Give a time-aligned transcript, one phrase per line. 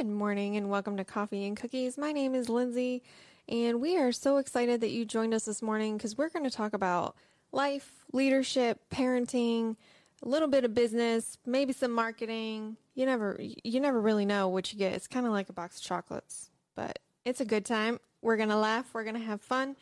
[0.00, 1.98] Good morning and welcome to Coffee and Cookies.
[1.98, 3.02] My name is Lindsay,
[3.46, 6.50] and we are so excited that you joined us this morning because we're going to
[6.50, 7.14] talk about
[7.52, 9.76] life, leadership, parenting,
[10.22, 12.78] a little bit of business, maybe some marketing.
[12.94, 14.94] You never you never really know what you get.
[14.94, 18.00] It's kind of like a box of chocolates, but it's a good time.
[18.22, 19.76] We're going to laugh, we're going to have fun.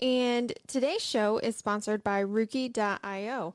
[0.00, 3.54] And today's show is sponsored by Ruci.io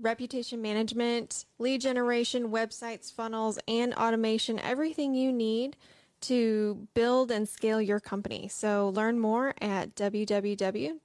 [0.00, 5.76] reputation management, lead generation, websites, funnels, and automation, everything you need
[6.22, 8.48] to build and scale your company.
[8.48, 10.96] So learn more at www.ruci.io.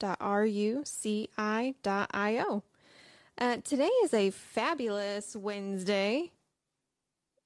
[3.38, 6.32] Uh, today is a fabulous Wednesday.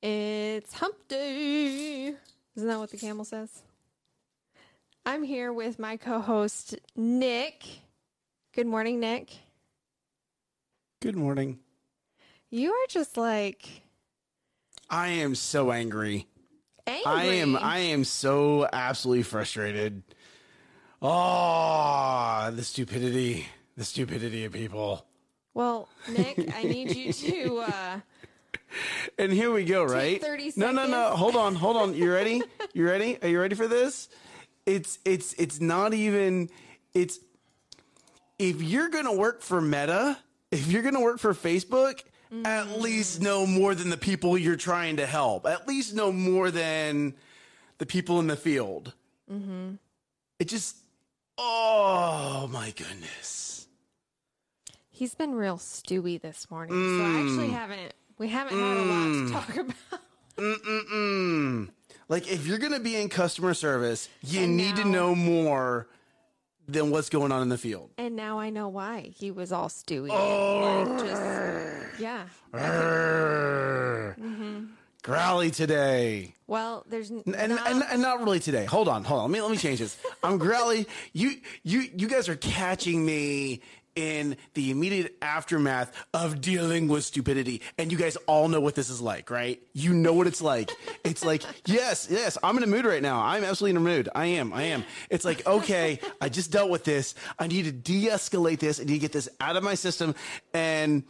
[0.02, 2.14] It's hump day.
[2.56, 3.62] Isn't that what the camel says?
[5.04, 7.64] I'm here with my co host, Nick.
[8.54, 9.30] Good morning, Nick.
[11.00, 11.60] Good morning.
[12.50, 13.66] You are just like
[14.90, 16.26] I am so angry.
[16.86, 17.02] angry.
[17.06, 20.02] I am I am so absolutely frustrated.
[21.00, 23.46] Oh, the stupidity.
[23.78, 25.06] The stupidity of people.
[25.54, 28.00] Well, Nick, I need you to uh
[29.18, 30.20] And here we go, right?
[30.20, 31.16] 30 no, no, no.
[31.16, 31.94] Hold on, hold on.
[31.94, 32.42] You ready?
[32.74, 33.16] You ready?
[33.22, 34.10] Are you ready for this?
[34.66, 36.50] It's it's it's not even
[36.92, 37.20] it's
[38.38, 40.18] if you're gonna work for Meta,
[40.50, 42.02] if you're gonna work for Facebook,
[42.44, 42.80] at Mm.
[42.80, 45.46] least know more than the people you're trying to help.
[45.46, 47.14] At least know more than
[47.78, 48.92] the people in the field.
[49.30, 49.74] Mm-hmm.
[50.38, 50.76] It just
[51.38, 53.66] oh my goodness.
[54.90, 56.74] he's been real stewy this morning.
[56.74, 57.52] So I actually Mm.
[57.52, 60.00] haven't we haven't had a lot to talk about.
[60.36, 61.70] Mm-mm-mm.
[62.08, 65.86] Like, if you're going to be in customer service, you And need to know more
[66.72, 67.90] than what's going on in the field.
[67.98, 70.08] And now I know why he was all stewy.
[70.10, 70.98] Oh.
[70.98, 72.24] Just, yeah.
[74.14, 74.64] Mm-hmm.
[75.02, 76.34] Growly today.
[76.46, 78.66] Well, there's n- And, not- and and not really today.
[78.66, 79.30] Hold on, hold on.
[79.30, 79.96] Let me let me change this.
[80.22, 80.86] I'm growly.
[81.14, 83.62] You you you guys are catching me
[83.96, 87.60] in the immediate aftermath of dealing with stupidity.
[87.78, 89.60] And you guys all know what this is like, right?
[89.72, 90.70] You know what it's like.
[91.04, 93.20] It's like, yes, yes, I'm in a mood right now.
[93.20, 94.08] I'm absolutely in a mood.
[94.14, 94.84] I am, I am.
[95.10, 97.14] It's like, okay, I just dealt with this.
[97.38, 98.78] I need to de-escalate this.
[98.80, 100.14] I need to get this out of my system.
[100.54, 101.02] And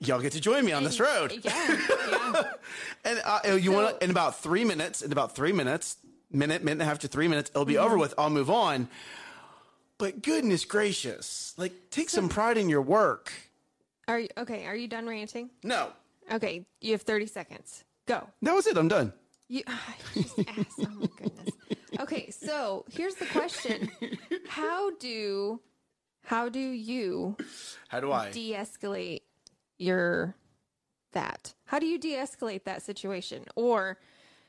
[0.00, 1.38] y'all get to join me on this road.
[1.42, 1.76] yeah,
[2.10, 2.42] yeah.
[3.04, 5.96] And uh, you So- want to, in about three minutes, in about three minutes,
[6.32, 7.84] minute, minute and a half to three minutes, it'll be Mm-hmm.
[7.84, 8.14] over with.
[8.18, 8.88] I'll move on.
[10.04, 13.32] But goodness gracious, like take some pride in your work.
[14.06, 14.66] Are you okay?
[14.66, 15.48] Are you done ranting?
[15.62, 15.92] No,
[16.30, 17.84] Okay, you have 30 seconds.
[18.06, 18.28] Go.
[18.42, 18.76] that was it.
[18.76, 19.14] I'm done.
[19.48, 20.80] You ah, just asked.
[20.80, 21.54] Oh my goodness.
[22.00, 23.90] Okay, so here's the question:
[24.46, 25.60] How do
[26.24, 27.38] how do you
[27.88, 28.30] How do I?
[28.30, 29.22] de-escalate
[29.78, 30.34] your
[31.12, 31.54] that?
[31.64, 33.96] How do you de-escalate that situation or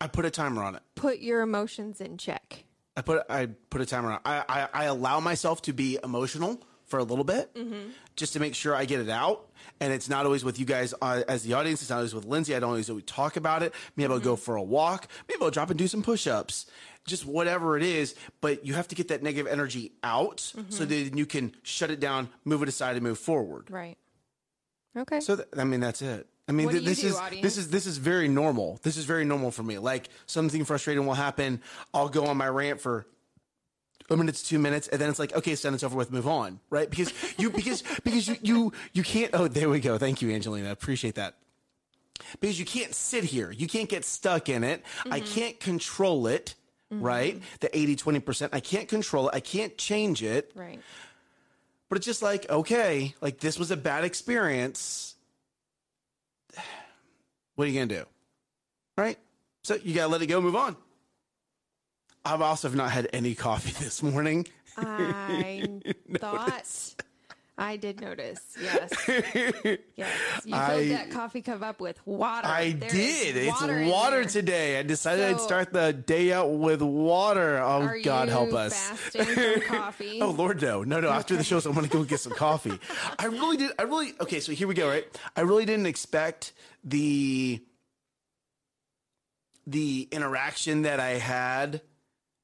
[0.01, 0.81] I put a timer on it.
[0.95, 2.65] put your emotions in check?
[2.97, 4.19] I put I put a timer on.
[4.25, 7.89] I I, I allow myself to be emotional for a little bit, Mm-hmm.
[8.15, 9.49] just to make sure I get it out.
[9.79, 11.81] And it's not always with you guys uh, as the audience.
[11.81, 12.55] It's not always with Lindsay.
[12.55, 13.73] I don't always talk about it.
[13.95, 14.23] Maybe I'll Mm-hmm.
[14.25, 15.07] go for a walk.
[15.27, 16.67] Maybe I'll drop and do some push-ups.
[17.07, 18.13] Just whatever it is.
[18.39, 20.69] But you have to get that negative energy out Mm-hmm.
[20.69, 23.69] so that you can shut it down, move it aside, and move forward.
[23.71, 23.97] Right.
[24.95, 25.19] Okay.
[25.19, 26.27] So th- I mean, that's it.
[26.47, 27.43] I mean, th- this do, is audience?
[27.43, 28.79] this is this is very normal.
[28.83, 29.77] This is very normal for me.
[29.79, 31.61] Like something frustrating will happen.
[31.93, 33.05] I'll go on my rant for
[34.11, 36.11] a minute to two minutes, and then it's like, okay, it's done, it's over with,
[36.11, 36.87] move on, right?
[36.87, 39.31] Because you because because you you you can't.
[39.33, 39.97] Oh, there we go.
[39.97, 40.71] Thank you, Angelina.
[40.71, 41.33] Appreciate that.
[42.39, 43.51] Because you can't sit here.
[43.51, 44.83] You can't get stuck in it.
[45.09, 45.33] I Mm-hmm.
[45.33, 46.55] can't control it,
[46.89, 47.41] right?
[47.59, 48.49] The 80 20%.
[48.53, 49.35] I can't control it.
[49.35, 50.51] I can't change it.
[50.55, 50.79] right.
[51.89, 55.14] But it's just like, okay, like this was a bad experience.
[57.55, 58.05] What are you going to do?
[58.97, 59.17] Right?
[59.63, 60.75] So you got to let it go, move on.
[62.23, 64.47] I've also have not had any coffee this morning.
[64.77, 65.81] I
[66.17, 66.95] thought
[67.57, 68.41] I did notice.
[68.61, 68.91] Yes.
[69.95, 70.11] Yes.
[70.43, 72.45] You I- filled that coffee cup up with water.
[72.47, 73.37] I There did.
[73.37, 74.77] It's water today.
[74.77, 77.59] I decided I'd start the day out with water.
[77.59, 78.73] Oh, God, help us.
[78.73, 80.19] fasting coffee?
[80.21, 81.09] Oh Lord, no, no, no!
[81.09, 82.77] After the show, so I'm gonna go get some coffee.
[83.19, 83.71] I really did.
[83.79, 84.41] I really okay.
[84.41, 84.89] So here we go.
[84.89, 85.05] Right,
[85.37, 86.51] I really didn't expect
[86.83, 87.63] the
[89.65, 91.81] the interaction that I had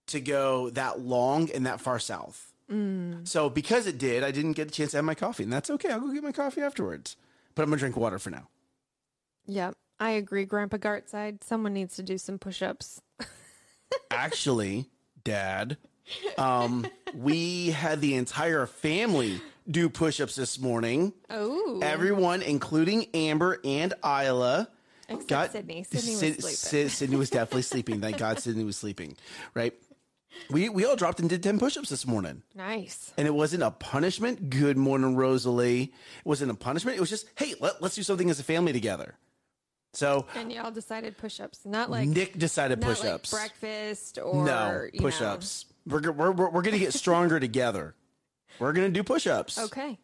[0.08, 2.51] to go that long and that far south.
[3.24, 5.70] So because it did, I didn't get a chance to have my coffee, and that's
[5.70, 5.90] okay.
[5.92, 7.18] I'll go get my coffee afterwards.
[7.54, 8.48] But I'm gonna drink water for now.
[9.46, 9.76] Yep.
[10.00, 11.44] I agree, Grandpa Gartside.
[11.44, 13.02] Someone needs to do some push ups.
[14.12, 14.90] Actually,
[15.24, 15.78] Dad,
[16.38, 21.14] um, we had the entire family do push-ups this morning.
[21.30, 21.80] Oh.
[21.84, 24.68] Everyone, including Amber and Isla,
[25.08, 25.84] Except got Sydney.
[25.84, 26.42] Sydney was sleeping.
[26.42, 28.02] Syd- Sydney was definitely sleeping.
[28.02, 29.18] Thank God Sydney was sleeping.
[29.54, 29.74] Right.
[30.50, 32.44] We we all dropped and did ten push-ups this morning.
[32.56, 33.14] Nice.
[33.18, 34.50] And it wasn't a punishment.
[34.50, 35.84] Good morning, Rosalie.
[35.84, 36.98] It wasn't a punishment.
[36.98, 39.16] It was just, hey, let, let's do something as a family together.
[39.94, 43.34] So And y'all decided push-ups, not like Nick decided not push-ups.
[43.34, 45.66] like breakfast or no you push-ups.
[45.86, 47.94] We're, we're we're we're gonna get stronger together.
[48.60, 49.58] We're gonna do push-ups.
[49.58, 50.00] Okay.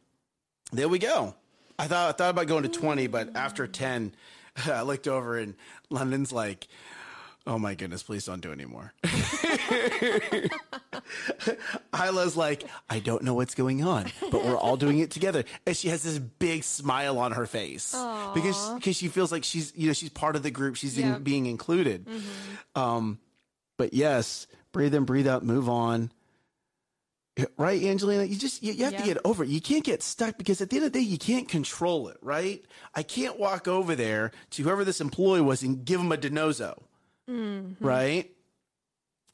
[0.73, 1.35] There we go.
[1.79, 4.13] I thought I thought about going to twenty, but after ten,
[4.65, 5.55] I looked over and
[5.89, 6.67] London's like,
[7.47, 8.93] "Oh my goodness, please don't do anymore."
[11.93, 15.75] Isla's like, "I don't know what's going on, but we're all doing it together," and
[15.75, 17.91] she has this big smile on her face
[18.33, 20.75] because because she feels like she's you know she's part of the group.
[20.75, 22.07] She's in, being included.
[22.75, 23.19] Um,
[23.77, 26.11] but yes, breathe in, breathe out, move on.
[27.55, 28.23] Right, Angelina?
[28.23, 28.99] You just you, you have Yeah.
[29.01, 29.49] to get over it.
[29.49, 32.17] You can't get stuck because at the end of the day, you can't control it,
[32.23, 32.65] right?
[32.95, 36.81] I can't walk over there to whoever this employee was and give him a DiNozzo,
[37.29, 37.85] Mm-hmm.
[37.85, 38.31] right?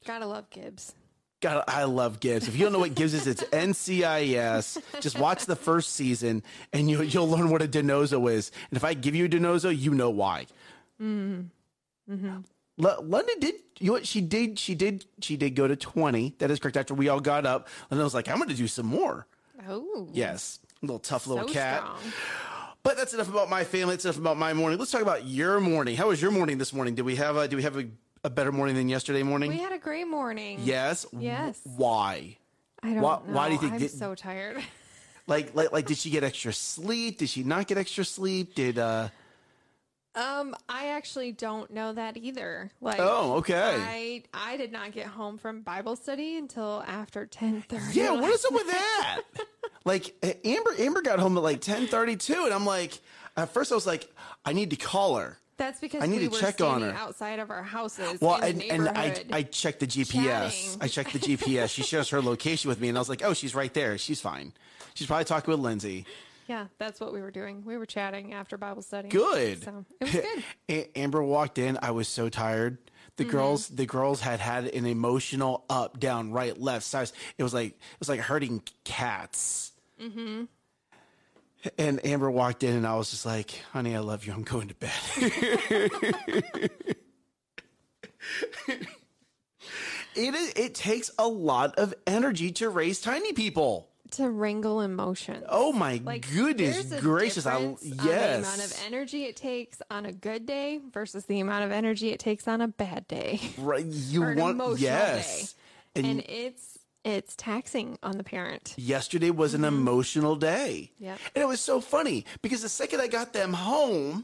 [0.05, 0.93] Gotta love Gibbs.
[1.41, 2.47] God, I love Gibbs.
[2.47, 4.77] If you don't know what Gibbs is, it's NCIS.
[5.01, 6.41] Just watch the first season
[6.71, 8.49] and you, you'll learn what a DiNozzo is.
[8.71, 10.45] And if I give you a DiNozzo, you know why.
[11.01, 11.41] Mm-hmm.
[12.83, 16.35] L- London did you know what she did she did she did go to 20
[16.39, 18.85] that is correct after we all got up London was like i'm gonna do some
[18.85, 19.25] more
[19.67, 20.07] Oh.
[20.11, 22.13] yes little tough little So cat strong.
[22.83, 23.95] But that's enough about my family.
[23.95, 24.77] That's enough about my morning.
[24.79, 25.95] Let's talk about your morning.
[25.95, 26.95] How was your morning this morning?
[26.95, 27.85] Did we have a do we have a,
[28.23, 29.49] a better morning than yesterday morning?
[29.51, 30.59] We had a great morning.
[30.63, 31.05] yes?
[31.17, 31.59] Yes.
[31.77, 32.37] why?
[32.81, 33.33] I don't Why- know.
[33.33, 34.61] why do you think I'm did- so tired.
[35.27, 37.19] like, like like did she get extra sleep?
[37.19, 38.55] Did she not get extra sleep?
[38.55, 39.07] Did uh
[40.15, 42.71] Um, I actually don't know that either.
[42.81, 43.75] Like, Oh, okay.
[43.79, 47.99] I I did not get home from Bible study until after ten thirty.
[47.99, 49.21] yeah what is up with that
[49.85, 50.13] like
[50.45, 52.99] amber amber got home at like 10:32 and i'm like
[53.35, 54.09] at first i was like
[54.45, 56.91] i need to call her That's because I need we to check on her.
[56.93, 58.19] outside of our houses.
[58.21, 59.15] Well, and, and I.
[59.31, 60.11] I checked the GPS.
[60.23, 60.77] chatting.
[60.81, 61.69] I checked the GPS.
[61.69, 63.97] She shares her location with me, and I was like, "Oh, she's right there.
[63.99, 64.51] She's fine.
[64.95, 66.05] She's probably talking with Lindsay."
[66.47, 67.63] Yeah, that's what we were doing.
[67.65, 69.09] We were chatting after Bible study.
[69.09, 69.63] Good.
[69.63, 70.43] So it was good.
[70.69, 71.77] A- Amber walked in.
[71.81, 72.77] I was so tired.
[73.15, 77.13] The girls, the girls had had an emotional up, down, right, left, sides.
[77.37, 79.71] It was like it was like hurting cats.
[80.01, 80.45] Mm-hmm.
[81.77, 84.33] And Amber walked in, and I was just like, "Honey, I love you.
[84.33, 84.91] I'm going to bed."
[90.15, 90.53] it is.
[90.55, 93.89] It takes a lot of energy to raise tiny people.
[94.13, 95.45] To wrangle emotions.
[95.49, 97.45] Oh my Like goodness gracious!
[97.45, 97.81] I yes.
[97.81, 102.09] the amount of energy it takes on a good day versus the amount of energy
[102.09, 105.53] it takes on a bad day Right, you want yes.
[105.93, 108.73] day, And, and it's it's taxing on the parent.
[108.77, 109.75] yesterday was an mm-hmm.
[109.75, 110.91] emotional day.
[110.99, 111.17] Yeah.
[111.35, 114.23] And it was so funny because the second I got them home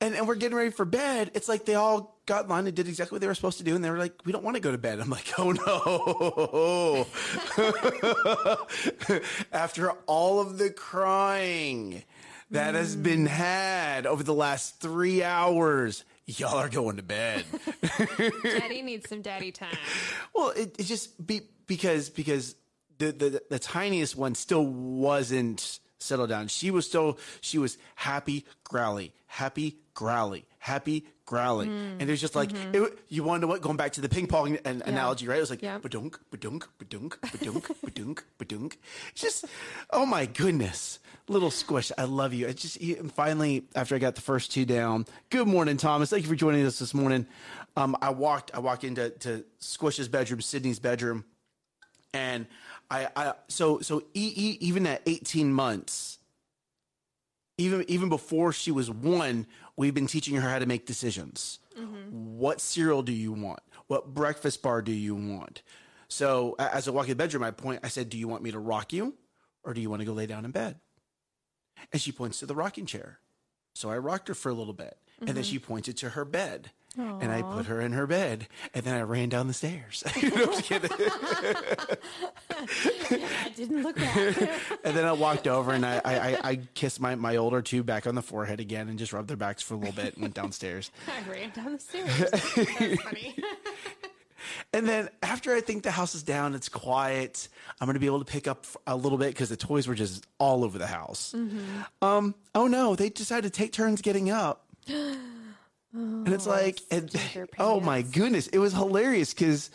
[0.00, 2.76] and, and we're getting ready for bed, it's like they all got in line and
[2.76, 3.74] did exactly what they were supposed to do.
[3.74, 5.00] And they were like, we don't want to go to bed.
[5.00, 7.06] I'm like, oh no.
[9.52, 12.04] After all of the crying
[12.50, 13.02] that has mm.
[13.02, 17.44] been had over the last three hours, y'all are going to bed.
[18.42, 19.76] Daddy needs some daddy time.
[20.34, 22.54] Well, it, it just be because because
[22.98, 26.46] the, the the tiniest one still wasn't settled down.
[26.46, 32.50] She was still she was happy growly, happy growly, happy growly, and there's just like
[32.72, 35.38] it, you want to know what going back to the ping pong an, analogy, right?
[35.38, 35.80] It was like Yeah.
[35.80, 38.76] badunk, badunk, badunk, badunk, badunk, badunk.
[39.10, 39.44] It's just
[39.90, 41.00] oh my goodness.
[41.26, 42.46] Little squish, I love you.
[42.46, 45.04] It's just and finally after I got the first two down.
[45.30, 46.10] Good morning, Thomas.
[46.10, 47.26] Thank you for joining us this morning.
[47.76, 51.24] Um, I walked, I walked into to Squish's bedroom, Sydney's bedroom,
[52.14, 52.46] and
[52.90, 56.17] I, I so so e- e- even at 18 months,
[57.58, 59.46] even even before she was one,
[59.76, 61.58] we've been teaching her how to make decisions.
[61.78, 62.38] Mm-hmm.
[62.38, 63.60] What cereal do you want?
[63.88, 65.62] What breakfast bar do you want?
[66.08, 67.80] So as I walk in the bedroom, I point.
[67.82, 69.14] I said, "Do you want me to rock you,
[69.64, 70.76] or do you want to go lay down in bed?"
[71.92, 73.18] And she points to the rocking chair.
[73.74, 75.42] So I rocked her for a little bit, and then mm-hmm.
[75.42, 76.70] she pointed to her bed.
[76.96, 80.02] And I put her in her bed, and then I ran down the stairs.
[80.18, 80.90] You know, I'm kidding.
[82.50, 84.16] I didn't look back.
[84.84, 88.06] and then I walked over and I, I, I, kissed my, my older two back
[88.06, 90.34] on the forehead again and just rubbed their backs for a little bit and went
[90.34, 90.90] downstairs.
[91.06, 92.18] I ran down the stairs.
[92.18, 93.36] That's funny.
[94.72, 97.48] And then after I think the house is down, it's quiet.
[97.80, 99.94] I'm going to be able to pick up a little bit because the toys were
[99.94, 101.32] just all over the house.
[102.02, 104.66] Um, oh no, they decided to take turns getting up.
[105.92, 107.14] and it's like, oh, and,
[107.58, 109.70] oh my goodness, it was hilarious because,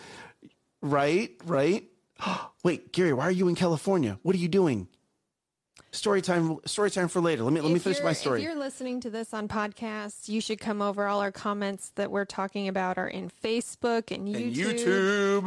[0.82, 1.86] right, right.
[2.64, 4.20] Wait, Gary, why are you in California?
[4.22, 4.88] What are you doing?
[5.94, 6.58] Story time.
[6.66, 7.44] Story time for later.
[7.44, 8.42] Let me let me finish my story.
[8.42, 11.08] If you're listening to this on podcasts, you should come over.
[11.08, 14.70] All our comments that we're talking about are in Facebook and YouTube.
[14.70, 14.80] And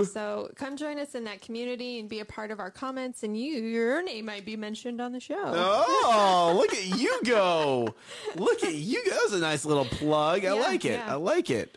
[0.01, 0.07] YouTube.
[0.07, 3.37] So come join us in that community and be a part of our comments, and
[3.39, 5.35] you your name might be mentioned on the show.
[5.45, 7.95] Oh, look at you go!
[8.37, 9.05] Look at you.
[9.11, 10.41] That was a nice little plug.
[10.45, 10.93] I Yeah, like it.
[11.01, 11.13] yeah.
[11.13, 11.77] I like it.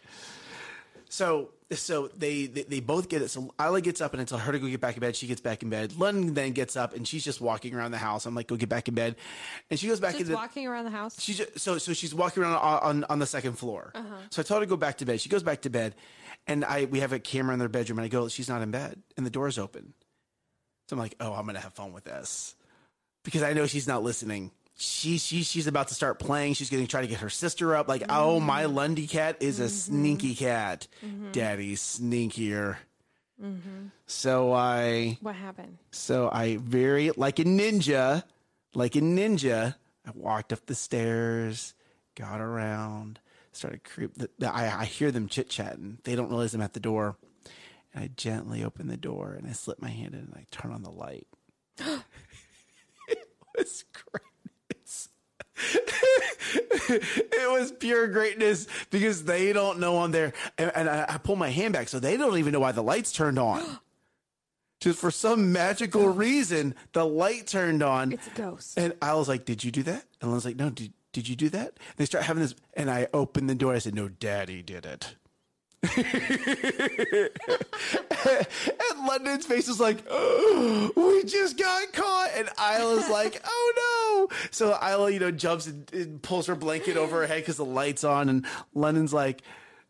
[1.10, 3.30] So, so they, they they both get it.
[3.30, 5.16] So Isla gets up and I tell her to go get back in bed.
[5.16, 5.96] She gets back in bed.
[5.98, 8.26] London then gets up and she's just walking around the house.
[8.26, 9.16] I'm like, go get back in bed,
[9.70, 11.22] and she goes back Just into walking around the house.
[11.22, 13.92] She's just, so so she's walking around on, on, on the second floor.
[13.94, 14.16] Uh-huh.
[14.32, 15.22] So I told her to go back to bed.
[15.22, 15.96] She goes back to bed,
[16.48, 18.72] and I we have a camera in their bedroom, and I go, she's not in
[18.72, 19.94] bed, and the door's open.
[20.88, 22.56] So I'm like, oh, I'm gonna have fun with this
[23.24, 24.52] because I know she's not listening.
[24.82, 26.54] She she she's about to start playing.
[26.54, 27.90] She's going to try to get her sister up.
[27.90, 28.46] Like, oh, mm-hmm.
[28.46, 29.72] my Lundy cat is a mm-hmm.
[29.72, 30.88] sneaky cat.
[31.06, 31.32] Mm-hmm.
[31.32, 32.78] Daddy's sneakier.
[34.06, 35.78] So I what happened?
[35.92, 38.24] so I very like a ninja,
[38.74, 39.76] like a ninja.
[40.06, 41.74] I walked up the stairs,
[42.16, 43.20] got around,
[43.52, 44.14] started creep.
[44.16, 46.00] The, the, I, I hear them chit chatting.
[46.04, 47.18] They don't realize I'm at the door.
[47.94, 50.72] And I gently open the door and I slip my hand in and I turn
[50.72, 51.28] on the light.
[53.08, 54.29] it was greatness.
[56.90, 60.34] It was pure greatness because they don't know I'm there.
[60.58, 62.84] And, and I, I pull my hand back so they don't even know why the
[62.84, 63.64] lights turned on.
[64.80, 68.14] Just for some magical reason, the light turned on.
[68.14, 68.80] It's a ghost.
[68.80, 71.28] And I was like, "Did you do that?" And I was like, "No, did did
[71.28, 73.74] you do that?" And they start having this, and I opened the door.
[73.74, 75.16] I said, "No, Daddy did it."
[75.98, 76.00] and
[79.08, 83.99] London's face was like, oh, "We just got caught," and I was like, "Oh no!"
[84.52, 87.66] So Isla, you know, jumps and, and pulls her blanket over her head because the
[87.66, 89.42] light's on, and London's like,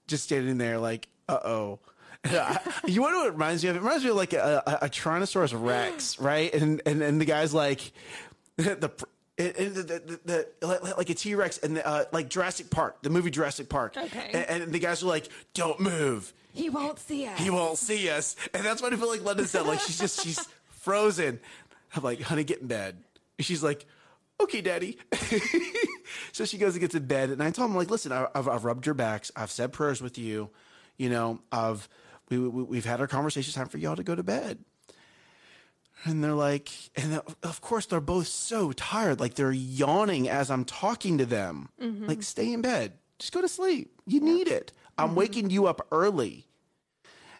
[0.07, 1.79] just standing there, like, "Uh oh."
[2.85, 3.75] you know what it reminds me of?
[3.77, 6.53] It reminds me of like a, a, a Tyrannosaurus Rex, right?
[6.53, 7.91] And and and the guy's like
[8.57, 8.91] the.
[9.37, 9.83] And the,
[10.25, 13.69] the, the, like- a T Rex and the, uh, like Jurassic Park, the movie Jurassic
[13.69, 13.95] Park.
[13.95, 14.31] Okay.
[14.33, 17.39] And, and the guys are like, "Don't move, He won't see us.
[17.39, 19.65] he won't see us." And that's what I feel like London said.
[19.65, 21.39] Like she's just she's frozen.
[21.95, 22.97] I'm like, "Honey, get in bed."
[23.37, 23.85] And she's like,
[24.41, 24.97] "Okay, Daddy."
[26.31, 28.65] so she goes and gets in bed, and I told him like, "Listen, I've, I've
[28.65, 29.31] rubbed your backs.
[29.35, 30.49] I've said prayers with you.
[30.97, 31.87] You know, I've
[32.29, 33.49] we, we we've had our conversation.
[33.49, 34.59] It's time for y'all to go to bed."
[36.05, 40.63] And they're like, and of course they're both so tired, like they're yawning as I'm
[40.63, 41.69] talking to them.
[41.81, 42.05] Mm-hmm.
[42.05, 43.91] Like, stay in bed, just go to sleep.
[44.05, 44.71] You need it.
[44.97, 45.15] I'm mm-hmm.
[45.15, 46.48] waking you up early.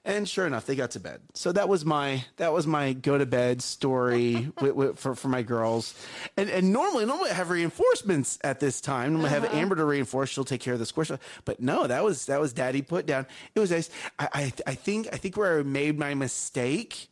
[0.09, 1.21] And sure enough, they got to bed.
[1.35, 5.27] So that was my that was my go to bed story with, with, for for
[5.27, 5.93] my girls.
[6.35, 9.11] And and normally normally I have reinforcements at this time.
[9.11, 9.57] Normally I have uh-huh.
[9.57, 10.29] Amber to reinforce.
[10.29, 11.11] She'll take care of the squish.
[11.45, 13.27] But no, that was that was Daddy put down.
[13.53, 13.91] It was nice.
[14.17, 17.07] I I, I think I think where I made my mistake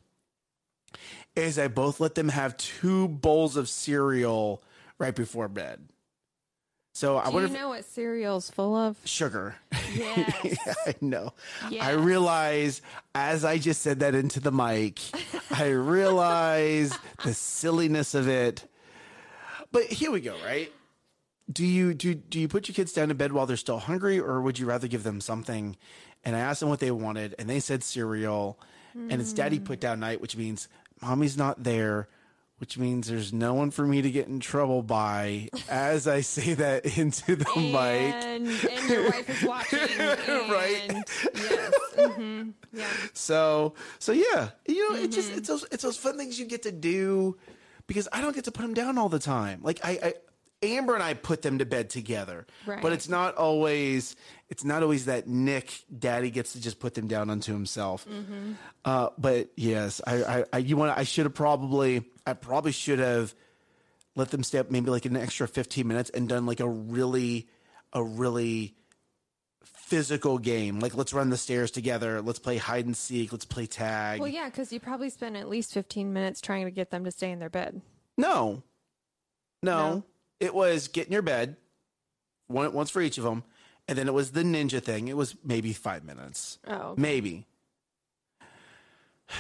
[1.36, 4.64] is I both let them have two bowls of cereal
[4.98, 5.88] right before bed.
[6.98, 8.98] So I Do wonder you if know what cereal's full of?
[9.06, 9.56] sugar.
[9.94, 10.58] Yes.
[10.66, 11.34] Yeah, I know.
[11.80, 12.82] I realize
[13.16, 15.00] as I just said that into the mic,
[15.50, 18.68] I realize the silliness of it.
[19.72, 20.72] But here we go, right?
[21.52, 24.20] Do you do do you put your kids down to bed while they're still hungry,
[24.20, 25.78] or would you rather give them something?
[26.26, 28.60] And I asked them what they wanted, and they said cereal.
[28.94, 29.64] And it's daddy hmm.
[29.64, 30.68] put down night, which means
[31.02, 32.08] mommy's not there,
[32.60, 36.54] which means there's no one for me to get in trouble by as I say
[36.56, 38.16] that into the mic.
[38.16, 39.80] And, and your wife is watching.
[40.50, 40.86] Right.
[40.90, 41.04] And
[41.36, 41.74] yes.
[42.00, 42.86] hmm Yeah.
[43.14, 45.38] So so yeah, you know, it just Mm-hmm.
[45.40, 47.38] it's those it's those fun things you get to do
[47.88, 49.60] because I don't get to put them down all the time.
[49.64, 50.14] Like I, I
[50.64, 52.82] Amber and I put them to bed together, Right.
[52.82, 54.16] but it's not always
[54.50, 58.08] it's not always that Nick Daddy gets to just put them down unto himself.
[58.10, 58.54] Mm-hmm.
[58.86, 63.00] Uh, but yes, I, I, I you want I should have probably I probably should
[63.00, 63.36] have
[64.16, 67.48] let them stay up maybe like an extra 15 minutes and done like a really
[67.94, 68.74] a really
[69.64, 73.66] physical game like let's run the stairs together let's play hide and seek let's play
[73.66, 77.06] tag Well, yeah, because you probably spent at least 15 minutes trying to get them
[77.06, 77.82] to stay in their bed.
[78.18, 78.64] no.
[79.64, 80.04] no No?
[80.40, 81.56] It was get in your bed
[82.48, 83.44] one once for each of them
[83.88, 86.94] and then it was the ninja thing it was maybe five minutes Oh.
[86.98, 87.46] maybe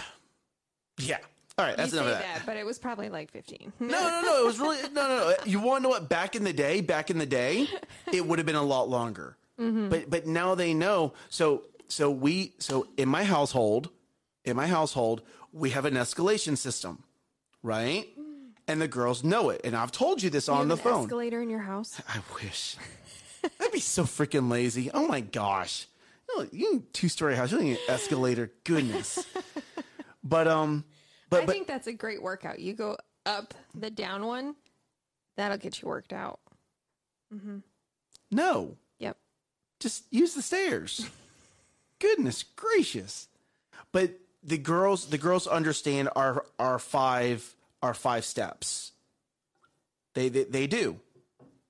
[1.00, 1.18] yeah
[1.58, 2.36] all right that's you enough of that.
[2.39, 3.74] that but it was probably like 15.
[3.80, 4.42] No, no, no.
[4.44, 5.34] It was really no, no, no.
[5.46, 6.08] You want to know what?
[6.08, 7.68] Back in the day, back in the day,
[8.13, 9.38] it would have been a lot longer.
[9.60, 9.89] Mm-hmm.
[9.89, 11.13] But but now they know.
[11.30, 13.89] So so we so in my household,
[14.46, 17.01] in my household, we have an escalation system,
[17.63, 18.08] right?
[18.68, 19.62] And the girls know it.
[19.64, 21.04] And I've told you this You on have the an phone.
[21.06, 22.02] escalator in your house?
[22.10, 22.76] I wish.
[23.58, 24.92] That'd be so freaking lazy.
[24.94, 25.88] Oh my gosh.
[26.30, 27.52] You, know, you two story house.
[27.52, 28.52] You need an escalator.
[28.64, 29.26] Goodness.
[30.24, 30.84] But um,
[31.30, 32.60] but I but think that's a great workout.
[32.60, 34.56] You go up the down one
[35.38, 36.40] That'll get you worked out.
[37.34, 37.60] Mm-hmm.
[38.32, 39.16] No, Yep.
[39.80, 41.08] just use the stairs.
[42.00, 43.30] Goodness gracious.
[43.94, 44.12] But
[44.44, 48.92] the girls the girls understand our our five our five steps.
[50.14, 51.00] They they, they do.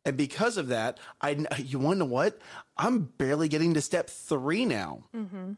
[0.05, 2.39] And because of that, I you want to know what?
[2.77, 5.03] I'm barely getting to step 3 now.
[5.15, 5.53] Mm-hmm.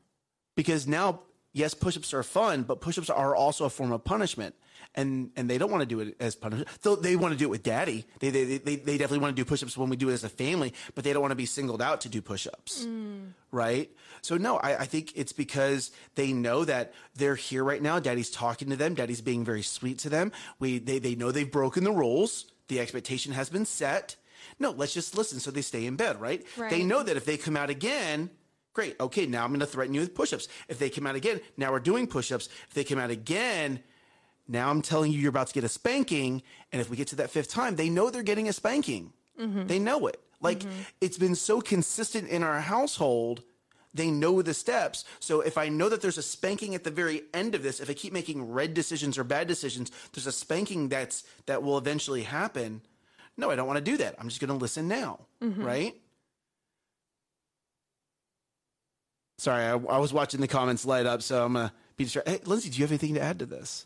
[0.56, 1.22] Because now
[1.54, 4.56] yes, push-ups are fun, but push-ups are also a form of punishment.
[5.00, 6.68] And and they don't want to do it as punishment.
[6.82, 8.06] Though they want to do it with daddy.
[8.20, 10.30] They they, they they definitely want to do push-ups when we do it as a
[10.30, 13.34] family, but they don't want to be singled out to do push-ups mm.
[13.52, 13.90] right?
[14.22, 18.00] So no, I, I think it's because they know that they're here right now.
[18.00, 18.96] Daddy's talking to them.
[18.96, 20.32] Daddy's being very sweet to them.
[20.60, 22.52] We they they know they've broken the rules.
[22.68, 24.16] The expectation has been set.
[24.60, 25.40] No, let's just listen.
[25.40, 26.46] So they stay in bed, right?
[26.70, 28.30] They know that if they come out again,
[28.74, 29.00] great.
[29.00, 30.48] Okay, now I'm going to threaten you with push-ups.
[30.68, 32.50] If they come out again, now we're doing push-ups.
[32.68, 33.82] If they come out again.
[34.50, 36.42] Now I'm telling you, you're about to get a spanking.
[36.72, 39.14] And if we get to that fifth time, they know they're getting a spanking.
[39.40, 39.68] Mm-hmm.
[39.68, 40.20] They know it.
[40.42, 40.82] Like mm-hmm.
[41.00, 43.44] it's been so consistent in our household.
[43.94, 45.06] They know the steps.
[45.20, 47.90] So if I know that there's a spanking at the very end of this, if
[47.90, 52.24] I keep making red decisions or bad decisions, there's a spanking that's that will eventually
[52.24, 52.82] happen.
[53.38, 54.16] No, I don't want to do that.
[54.20, 55.64] I'm just going to listen now, mm-hmm.
[55.64, 55.96] right?
[59.38, 62.32] Sorry, I, I was watching the comments light up, so I'm gonna be distracted.
[62.32, 63.86] Hey, Lindsay, do you have anything to add to this?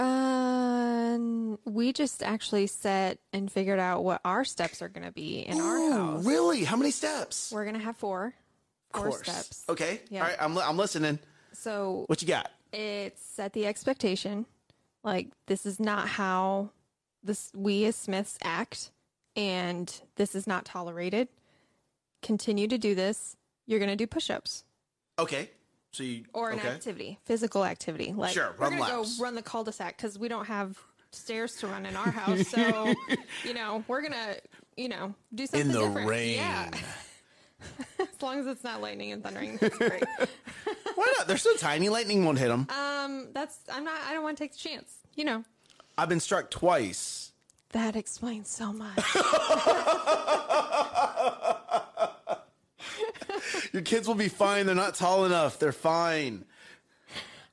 [0.00, 5.40] Uh, we just actually set and figured out what our steps are going to be
[5.40, 6.24] in our Ooh, house.
[6.24, 6.64] Really?
[6.64, 7.50] How many steps?
[7.52, 8.34] We're going to have four.
[8.94, 9.22] Of Four course.
[9.28, 9.64] steps.
[9.68, 10.00] Okay.
[10.10, 10.22] Yeah.
[10.22, 10.36] All right.
[10.40, 11.18] I'm, li- I'm listening.
[11.52, 12.50] So What you got?
[12.72, 14.46] it's set the expectation.
[15.04, 16.70] Like this is not how
[17.22, 18.90] this we as Smiths act,
[19.36, 21.28] and this is not tolerated.
[22.22, 23.36] Continue to do this.
[23.66, 24.64] You're going to do push-ups
[25.18, 25.50] Okay.
[25.92, 26.68] So you or an okay.
[26.68, 28.12] activity, physical activity.
[28.16, 29.18] Like Sure, we're to laps.
[29.18, 30.78] go run the cul-de-sac because we don't have
[31.12, 32.46] stairs to run in our house.
[32.48, 32.94] So
[33.44, 34.36] you know we're gonna
[34.76, 36.08] you know do something in the different.
[36.08, 36.36] rain.
[36.36, 36.70] Yeah,
[37.98, 40.04] as long as it's not lightning and thundering, that's great.
[40.94, 41.26] Why not?
[41.26, 41.88] They're so tiny.
[41.88, 42.68] Lightning won't hit them.
[42.70, 44.00] um, that's I'm not.
[44.06, 44.94] I don't want to take the chance.
[45.16, 45.44] You know.
[45.98, 47.32] I've been struck twice.
[47.72, 48.96] That explains so much.
[53.72, 54.66] Your kids will be fine.
[54.66, 55.58] They're not tall enough.
[55.58, 56.44] They're fine.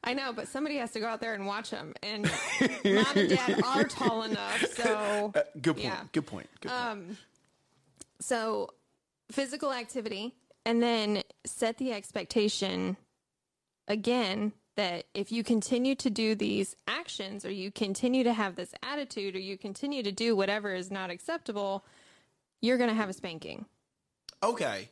[0.04, 1.94] I know, but somebody has to go out there and watch them.
[2.02, 2.24] And
[2.62, 4.66] mom and dad are tall enough.
[4.74, 5.86] So, Good point.
[5.86, 6.00] Yeah.
[6.14, 6.50] Good point.
[6.62, 6.82] Good point.
[6.82, 7.18] um,
[8.20, 8.70] so
[9.32, 10.34] physical activity,
[10.66, 12.96] and then set the expectation
[13.88, 18.74] again that if you continue to do these actions, or you continue to have this
[18.84, 21.84] attitude, or you continue to do whatever is not acceptable,
[22.62, 23.66] you're going to have a spanking.
[24.42, 24.90] okay.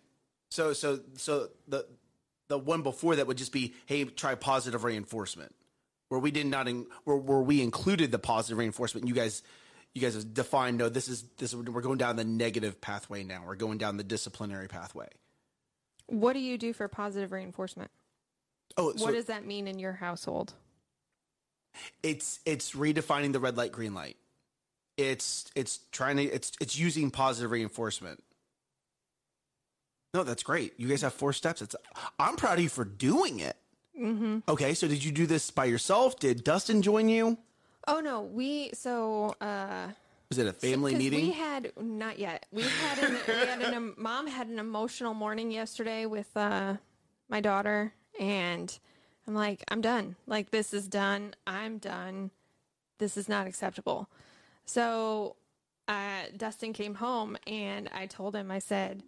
[0.56, 1.86] So so so the
[2.48, 5.54] the one before that would just be hey try positive reinforcement
[6.08, 9.06] where we did not in, where where we included the positive reinforcement.
[9.06, 9.44] You guys
[9.94, 13.26] you guys have defined no this is this is, we're going down the negative pathway
[13.26, 13.44] now.
[13.46, 15.10] We're going down the disciplinary pathway.
[16.08, 17.92] What do you do for positive reinforcement?
[18.78, 20.54] Oh, so what does that mean in your household?
[22.02, 24.16] it's it's redefining the red light green light
[24.96, 28.24] it's it's trying to it's it's using positive reinforcement
[30.16, 31.76] no that's great you guys have four steps it's
[32.20, 33.56] i'm proud of you for doing it
[34.00, 34.40] Mm-hmm.
[34.50, 37.38] okay so did you do this by yourself did dustin join you
[37.88, 39.88] Oh no, we so uh
[40.30, 42.48] was it a family 'cause meeting We had not yet.
[42.52, 46.78] We had an, we had an em- mom had an emotional morning yesterday with uh
[47.30, 48.68] my daughter and
[49.28, 50.16] I'm like, I'm done.
[50.26, 51.36] Like this is done.
[51.46, 52.32] I'm done.
[52.98, 54.10] This is not acceptable.
[54.66, 55.36] So
[55.88, 59.04] uh Dustin came home and I told him I said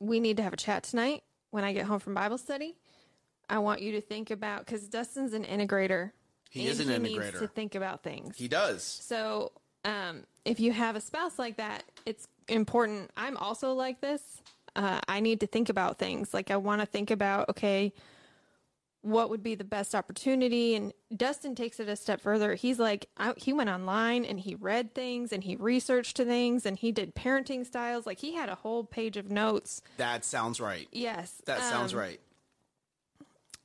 [0.00, 2.76] we need to have a chat tonight when I get home from Bible study.
[3.48, 6.12] I want you to think about cuz Dustin's an integrator.
[6.50, 8.36] He is an he Needs to think about things.
[8.36, 9.52] he does So,
[9.84, 13.10] um, if you have a spouse like that, it's important.
[13.16, 14.22] I'm also like this.
[14.76, 16.32] Uh, I need to think about things.
[16.32, 17.92] Like, I want to think about, okay,
[19.04, 20.74] what would be the best opportunity?
[20.74, 22.54] And Dustin takes it a step further.
[22.54, 26.78] He's like, I, he went online and he read things and he researched things and
[26.78, 28.06] he did parenting styles.
[28.06, 29.82] Like, he had a whole page of notes.
[29.98, 31.42] that sounds right Yes.
[31.44, 32.20] that sounds um, right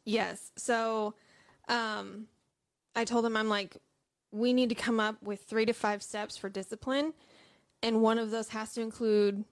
[0.06, 0.52] Yes.
[0.58, 1.14] So
[1.68, 2.28] um
[2.96, 3.78] I told him I'm like
[4.32, 7.14] we need to come up with 3 to 5 steps for discipline
[7.82, 9.44] and one of those has to include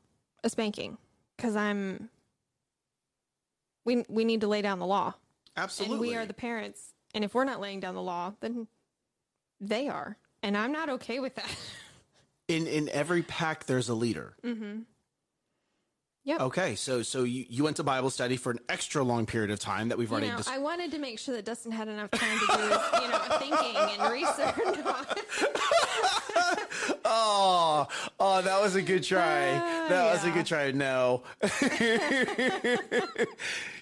[0.44, 0.98] a spanking
[1.38, 2.10] cuz I'm
[3.86, 5.14] we we need to lay down the law.
[5.58, 8.68] Absolutely And we are the parents and if we're not laying down the law then
[9.60, 10.18] they are.
[10.44, 11.50] And I'm not okay with that.
[12.48, 14.80] in in every pack there's a leader Mm-hmm.
[16.24, 16.42] Yep.
[16.42, 19.60] okay so so you, you went to bible study for an extra long period of
[19.60, 21.88] time that we've You already know, dis- I wanted to make sure that Dustin had
[21.88, 24.56] enough time to do his, you know, thinking and research.
[27.10, 27.88] Oh,
[28.20, 29.56] oh, that was a good try.
[29.90, 30.72] That was a good try.
[30.72, 31.24] No.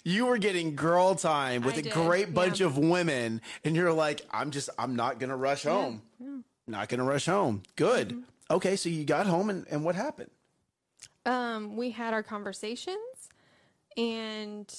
[0.03, 2.67] you were getting girl time with I a did, great bunch yeah.
[2.67, 6.01] of women, and you're like, I'm just, I'm not going to rush home.
[6.67, 7.63] Not going to rush home.
[7.75, 8.09] Good.
[8.09, 8.21] Mm-hmm.
[8.51, 10.29] Okay, so you got home, and, and what happened?
[11.25, 12.97] Um, we had our conversations,
[13.97, 14.71] and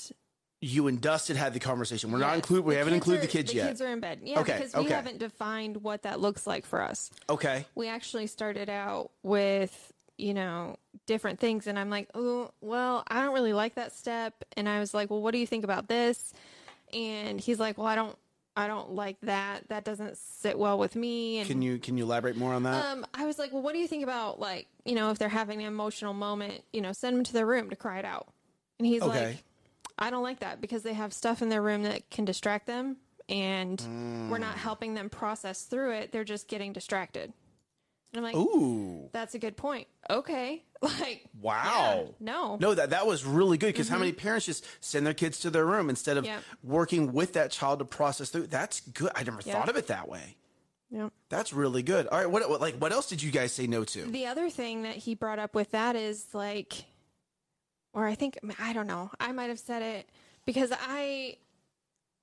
[0.60, 2.12] You and Dustin had the conversation.
[2.12, 2.64] We're not yes, include.
[2.64, 3.68] We the haven't included are- the kids the yet.
[3.68, 4.20] kids are in bed.
[4.22, 4.94] Yeah, Okay, because we okay.
[4.94, 7.10] haven't defined what that looks like for us.
[7.28, 7.66] okay.
[7.74, 10.76] we actually started out with you know
[11.06, 14.80] different things and i'm like oh well i don't really like that step and i
[14.80, 16.32] was like well what do you think about this
[16.92, 18.16] and he's like well i don't
[18.56, 22.04] i don't like that that doesn't sit well with me and Can you can you
[22.04, 22.84] elaborate more on that?
[22.84, 25.28] um, I was like, well, what do you think about like, you know, if they're
[25.28, 28.28] having an emotional moment, you know, send them to their room to cry it out.
[28.78, 29.26] And he's Okay.
[29.26, 29.44] like,
[29.98, 32.96] I don't like that because they have stuff in their room that can distract them,
[33.28, 33.86] and
[34.28, 34.40] we're Mm.
[34.40, 36.12] not helping them process through it.
[36.12, 37.32] They're just getting distracted.
[38.12, 39.08] And I'm like, Ooh.
[39.12, 39.86] that's a good point.
[40.10, 40.64] Okay,
[41.00, 42.04] like, Wow.
[42.06, 44.20] yeah, no, No, that that was really good because how many mm-hmm.
[44.20, 46.42] parents just send their kids to their room instead of Yep.
[46.62, 48.48] working with that child to process through?
[48.48, 49.10] That's good.
[49.14, 49.56] I never Yep.
[49.56, 50.36] thought of it that way.
[50.90, 51.12] Yep.
[51.28, 52.06] That's really good.
[52.06, 54.02] All right, what, what like what else did you guys say no to?
[54.02, 56.84] The other thing that he brought up with that is like,
[57.92, 60.08] or I think, I don't know, I might have said it
[60.44, 61.38] because I,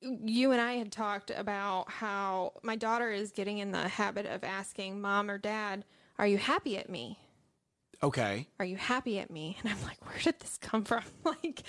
[0.02, 4.44] you and I had talked about how my daughter is getting in the habit of
[4.44, 5.84] asking mom or dad,
[6.18, 7.18] Are you happy at me?
[8.04, 8.48] Okay.
[8.60, 9.58] Are you happy at me?
[9.64, 11.04] And I'm like, Where did this come from?
[11.24, 11.64] like,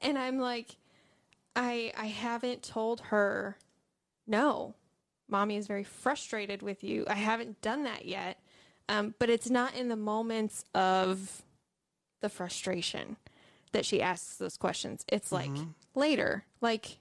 [0.00, 0.76] and I'm like,
[1.56, 3.56] I, I haven't told her,
[4.26, 4.74] no,
[5.28, 7.04] mommy is very frustrated with you.
[7.08, 8.40] I haven't done that yet.
[8.88, 11.42] Um, but it's not in the moments of
[12.20, 13.16] the frustration
[13.72, 15.04] that she asks those questions.
[15.08, 15.50] It's like
[15.94, 16.98] later, like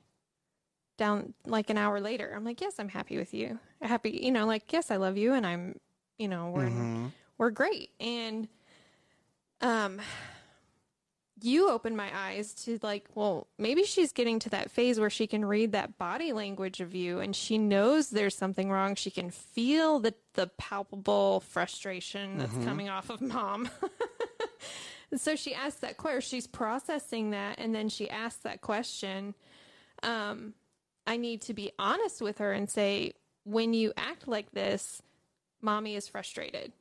[0.98, 2.34] down, like an hour later.
[2.36, 3.58] I'm like, yes, I'm happy with you.
[3.82, 5.34] Happy, you know, like, yes, I love you.
[5.34, 5.80] And I'm,
[6.18, 6.70] you know, we're,
[7.38, 7.92] we're great.
[8.00, 8.48] And,
[9.62, 10.02] um,
[11.42, 15.28] you opened my eyes to like, well, maybe she's getting to that phase where she
[15.28, 18.96] can read that body language of you and she knows there's something wrong.
[18.96, 23.70] She can feel the, the palpable frustration that's coming off of mom.
[25.16, 26.38] So she asks that question.
[26.38, 29.36] She's processing that, and then she asks that question.
[30.04, 30.54] Um,
[31.06, 33.14] I need to be honest with her and say,
[33.46, 35.02] when you act like this,
[35.62, 36.74] mommy is frustrated.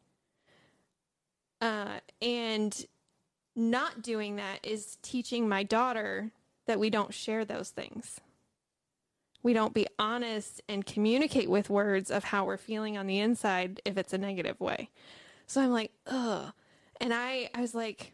[1.60, 2.86] Uh, and
[3.54, 6.30] not doing that is teaching my daughter
[6.66, 8.20] that we don't share those things.
[9.42, 13.80] We don't be honest and communicate with words of how we're feeling on the inside
[13.84, 14.90] if it's a negative way.
[15.46, 16.52] So I'm like, ugh.
[17.00, 18.12] And I, I was like,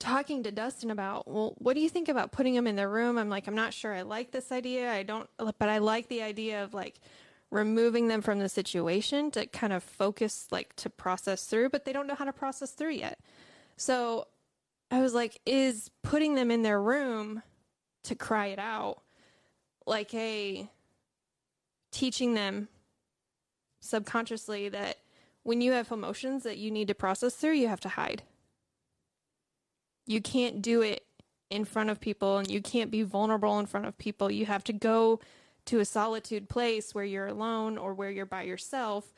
[0.00, 3.18] talking to Dustin about, well, what do you think about putting them in the room?
[3.18, 4.90] I'm like, I'm not sure I like this idea.
[4.90, 6.98] I don't, but I like the idea of like
[7.50, 11.92] removing them from the situation to kind of focus, like to process through, but they
[11.92, 13.18] don't know how to process through yet.
[13.76, 14.28] So
[14.90, 17.42] I was like, is putting them in their room
[18.04, 19.02] to cry it out
[19.86, 20.68] like a
[21.90, 22.68] teaching them
[23.80, 24.98] subconsciously that
[25.42, 28.22] when you have emotions that you need to process through, you have to hide.
[30.06, 31.04] You can't do it
[31.50, 34.30] in front of people and you can't be vulnerable in front of people.
[34.30, 35.20] You have to go
[35.66, 39.12] to a solitude place where you're alone or where you're by yourself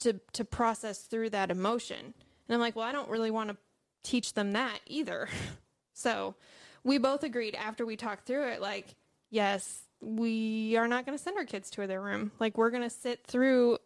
[0.00, 2.14] to to process through that emotion.
[2.48, 3.56] And I'm like, well, I don't really want to
[4.02, 5.28] teach them that either.
[5.94, 6.34] so,
[6.84, 8.94] we both agreed after we talked through it like,
[9.30, 12.32] yes, we are not going to send our kids to their room.
[12.40, 13.78] Like we're going to sit through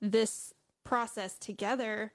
[0.00, 2.12] this process together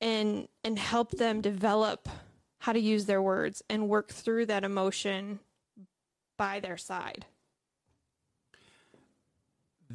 [0.00, 2.08] and and help them develop
[2.58, 5.38] how to use their words and work through that emotion
[6.36, 7.26] by their side.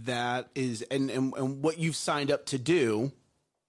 [0.06, 3.12] That is, and, and and what you've signed up to do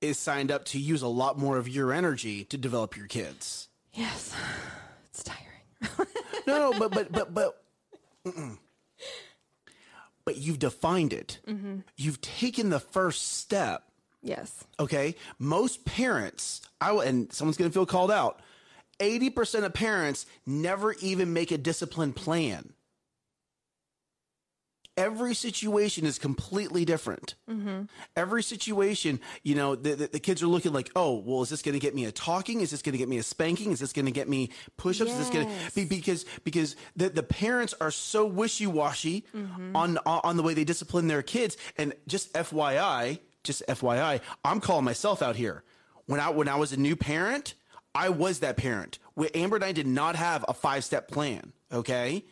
[0.03, 3.69] is signed up to use a lot more of your energy to develop your kids.
[3.95, 4.35] Yes.
[5.11, 6.09] It's tiring.
[6.47, 7.65] No, no, but but but but.
[8.27, 8.59] mm-mm.
[10.25, 11.39] But you've defined it.
[11.49, 11.79] Mm-hmm.
[11.97, 13.83] You've taken the first step.
[14.23, 14.65] yes.
[14.79, 18.41] Okay, most parents, I will, and someone's going to feel called out.
[19.01, 22.73] Eighty percent of parents never even make a discipline plan.
[24.97, 27.37] Every situation is completely different.
[27.49, 27.83] Mm-hmm.
[28.17, 31.63] Every situation, you know, the, the, the kids are looking like, oh, well, is this
[31.63, 32.63] going to get me a talking?
[32.63, 33.71] Is this going to get me a spanking?
[33.71, 35.13] Is this going to get me push-ups?
[35.13, 39.77] Is this going to be because because the, the parents are so wishy-washy mm-hmm.
[39.77, 41.57] on on the way they discipline their kids.
[41.77, 45.63] And just FYI, just FYI, I'm calling myself out here.
[46.07, 47.55] When I when I was a new parent,
[47.95, 48.99] I was that parent.
[49.15, 51.53] When Amber and I did not have a five step plan.
[51.73, 52.25] Okay,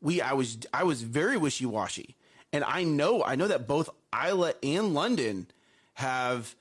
[0.00, 2.16] we I was I was very wishy washy,
[2.52, 5.46] and I know I know that both Isla and London
[5.94, 6.54] have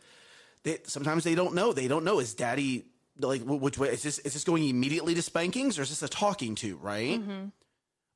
[0.64, 1.74] they sometimes they don't know.
[1.74, 2.86] They don't know is daddy
[3.20, 6.08] like which way is this is this going immediately to spankings or is this a
[6.08, 7.20] talking to, right?
[7.20, 7.46] Mm-hmm.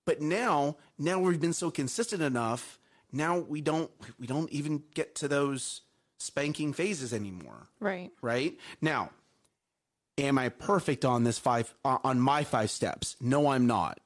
[0.06, 2.80] But now, now we've been so consistent enough,
[3.12, 5.82] now we don't we don't even get to those
[6.18, 8.12] spanking phases anymore Right.
[8.22, 8.58] right?
[8.82, 9.10] Now,
[10.18, 13.16] am I perfect on this five uh, on my five steps?
[13.20, 14.00] No, I'm not.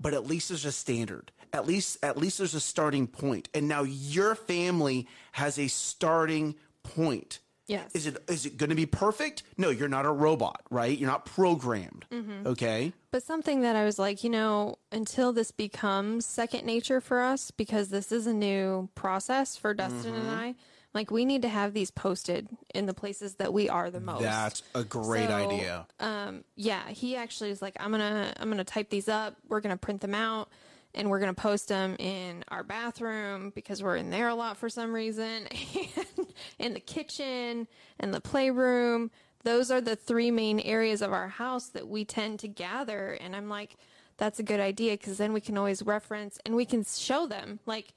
[0.00, 1.32] But at least there's a standard.
[1.52, 3.48] At least at least there's a starting point.
[3.54, 7.40] And now your family has a starting point.
[7.66, 7.94] Yes.
[7.94, 9.42] Is it is it going to be perfect?
[9.56, 10.96] No, you're not a robot, right?
[10.96, 12.04] You're not programmed.
[12.46, 12.92] Okay?
[13.10, 17.50] But something that I was like, you know, until this becomes second nature for us,
[17.50, 20.54] because this is a new process for Dustin and I,
[20.94, 24.22] like we need to have these posted in the places that we are the most.
[24.22, 25.86] That's a great So, idea.
[26.00, 29.36] Um, yeah, he actually is like, I'm gonna, I'm gonna type these up.
[29.48, 30.48] We're gonna print them out,
[30.94, 34.68] and we're gonna post them in our bathroom because we're in there a lot for
[34.68, 35.48] some reason,
[36.16, 36.26] and
[36.58, 37.66] in the kitchen
[37.98, 39.10] and the playroom.
[39.42, 43.10] Those are the three main areas of our house that we tend to gather.
[43.20, 43.76] And I'm like,
[44.16, 47.60] that's a good idea because then we can always reference and we can show them
[47.66, 47.92] like,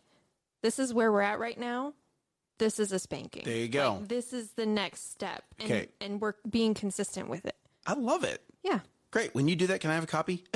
[0.61, 1.93] this is where we're at right now.
[2.59, 3.43] This is a spanking.
[3.45, 3.97] There you go.
[3.99, 5.43] Like, this is the next step.
[5.59, 5.87] And, Okay.
[6.01, 7.55] and we're being consistent with it.
[7.85, 8.41] I love it.
[8.63, 8.79] Yeah.
[9.11, 9.33] Great.
[9.33, 10.43] When you do that, can I have a copy?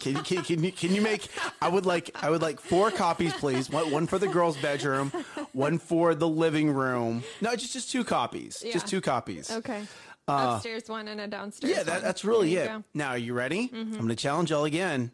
[0.00, 1.28] can, you- can, can you can you make?
[1.62, 3.70] I would like I would like four copies, please.
[3.70, 5.10] One, one for the girls' bedroom,
[5.52, 7.22] one for the living room.
[7.40, 8.62] No, just just two copies.
[8.64, 8.72] Yeah.
[8.72, 9.50] Just two copies.
[9.50, 9.84] Okay.
[10.28, 12.66] Upstairs one and a downstairs Uh, Yeah, that, that's really it.
[12.66, 12.70] go.
[12.72, 12.80] Mm-hmm.
[12.98, 13.68] Now, are you ready?
[13.72, 15.10] I'm going to challenge y'all again.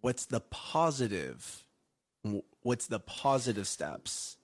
[0.00, 1.64] What's the positive?
[2.68, 4.36] Wh- What's the positive steps?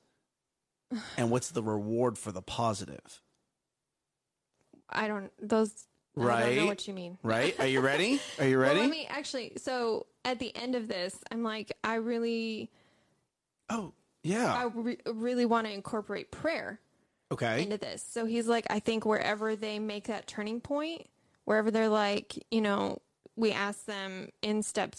[1.16, 3.20] And what's the reward for the positive?
[4.88, 5.72] I don't, those,
[6.16, 6.56] I don't Right?
[6.56, 7.18] know what you mean.
[7.22, 7.58] Right?
[7.58, 8.20] Are you ready?
[8.38, 8.74] Are you ready?
[8.80, 12.70] Well, let me actually, so at the end of this, I'm like, I really,
[13.70, 14.54] oh, yeah.
[14.54, 16.78] I re- really want to incorporate prayer
[17.32, 17.62] okay.
[17.62, 18.06] into this.
[18.08, 21.08] So he's like, I think wherever they make that turning point,
[21.44, 22.98] wherever they're like, you know,
[23.36, 24.94] we ask them in step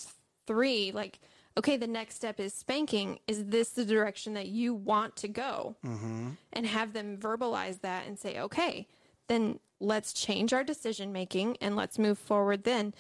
[0.46, 1.20] three, like,
[1.58, 3.20] okay, the next step is spanking.
[3.28, 5.76] Is this the direction that you want to go?
[5.86, 6.32] Mm-hmm.
[6.54, 8.88] And have them verbalize that and say, okay,
[9.28, 12.94] then let's change our decision making and let's move forward then.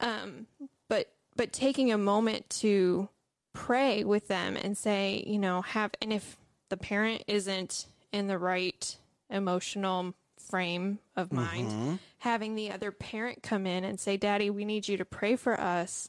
[0.00, 0.46] Um,
[0.88, 3.08] but but taking a moment to
[3.52, 6.36] pray with them and say, you know, have and if
[6.68, 8.96] the parent isn't in the right
[9.30, 14.88] emotional frame of mind, having the other parent come in and say, "Daddy, we need
[14.88, 16.08] you to pray for us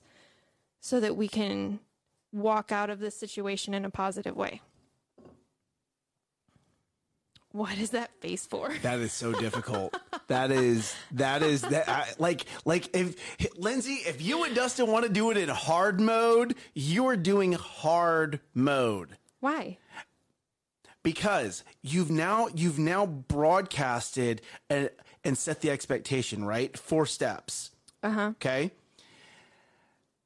[0.79, 1.79] so that we can
[2.31, 4.61] walk out of this situation in a positive way."
[7.51, 8.71] What is that face for?
[8.83, 9.97] That is so difficult.
[10.27, 13.15] that is that is that I, like like if
[13.57, 17.53] Lindsay, if you and Dustin want to do it in hard mode, you are doing
[17.53, 19.77] hard mode Why?
[21.03, 24.89] because you've now you've now broadcasted and,
[25.23, 26.77] and set the expectation right.
[26.77, 27.71] Four steps.
[28.03, 28.27] Uh huh.
[28.35, 28.71] Okay.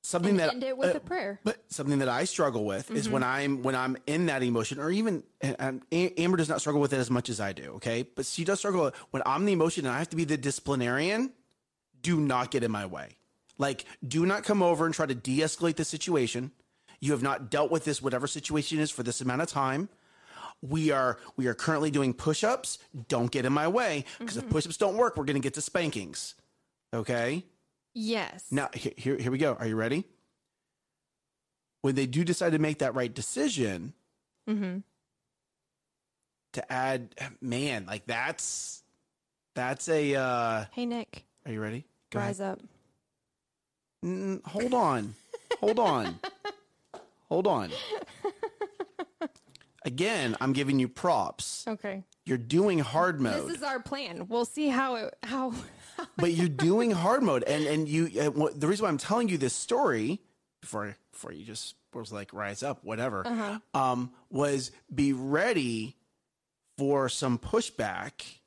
[0.03, 1.39] Something that End it with uh, a prayer.
[1.43, 4.89] But something that I struggle with is when I'm when I'm in that emotion, or
[4.89, 5.55] even and,
[5.91, 7.73] and Amber does not struggle with it as much as I do.
[7.75, 10.23] Okay, but she does struggle with- when I'm the emotion and I have to be
[10.23, 11.31] the disciplinarian.
[12.01, 13.17] Do not get in my way.
[13.59, 16.51] Like, do not come over and try to de-escalate the situation.
[16.99, 19.87] You have not dealt with this whatever situation is for this amount of time.
[20.63, 22.79] We are we are currently doing push-ups.
[23.07, 25.61] Don't get in my way because if push-ups don't work, we're going to get to
[25.61, 26.33] spankings.
[26.91, 27.45] Okay.
[27.93, 28.45] Yes.
[28.51, 29.53] Now, here, here we go.
[29.59, 30.05] Are you ready?
[31.81, 33.93] When they do decide to make that right decision,
[36.53, 38.83] to add, man, like that's
[39.55, 40.15] that's a.
[40.15, 41.85] Uh, Hey Nick, are you ready?
[42.11, 42.59] Go rise up.
[44.05, 45.15] Mm, hold on,
[45.59, 46.19] hold on,
[47.29, 47.71] hold on.
[49.83, 51.65] Again, I'm giving you props.
[51.67, 52.03] Okay.
[52.25, 53.47] You're doing hard mode.
[53.49, 54.27] This is our plan.
[54.27, 55.53] We'll see how it how
[56.17, 57.43] but you're doing hard mode.
[57.43, 60.19] And and you uh, what, the reason why i'm telling you this story
[60.61, 63.23] before before you just was like rise up whatever
[63.73, 65.97] um was be ready
[66.77, 68.39] for some pushback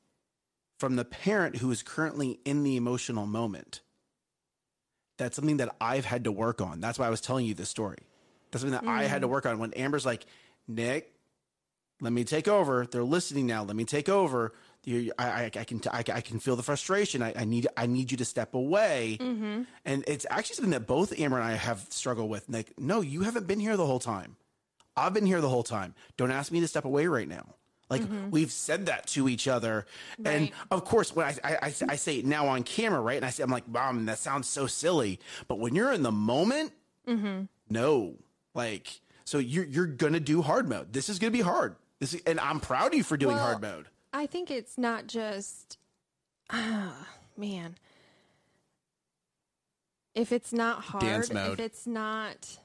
[0.79, 3.81] from the parent who is currently in the emotional moment.
[5.17, 6.79] That's something that i've had to work on.
[6.81, 7.99] That's why i was telling you this story.
[8.51, 9.59] That's something that i had to work on.
[9.59, 10.25] When amber's like
[10.67, 11.11] nick
[12.01, 12.85] let me take over.
[12.85, 13.63] They're listening now.
[13.63, 14.53] Let me take over.
[14.85, 17.21] You, I, I, I can, I, I can feel the frustration.
[17.21, 19.17] I, I need, I need you to step away.
[19.83, 22.45] And it's actually something that both Amber and I have struggled with.
[22.47, 24.37] Like, no, you haven't been here the whole time.
[24.95, 25.93] I've been here the whole time.
[26.15, 27.55] Don't ask me to step away right now.
[27.87, 29.85] Like we've said that to each other,
[30.25, 33.15] and of course, when I, I, I, I say it now on camera, right?
[33.15, 35.19] And I say, I'm like, Mom, that sounds so silly.
[35.47, 36.71] But when you're in the moment,
[37.07, 37.43] mm-hmm.
[37.69, 38.15] no,
[38.55, 40.93] like, so you're you're gonna do hard mode.
[40.93, 41.75] This is gonna be hard.
[41.99, 43.85] This This is, and I'm proud of you for doing Well, hard mode.
[44.15, 45.77] I think it's not just,
[46.49, 47.75] ah, man.
[50.13, 52.59] If it's not hard, if it's not,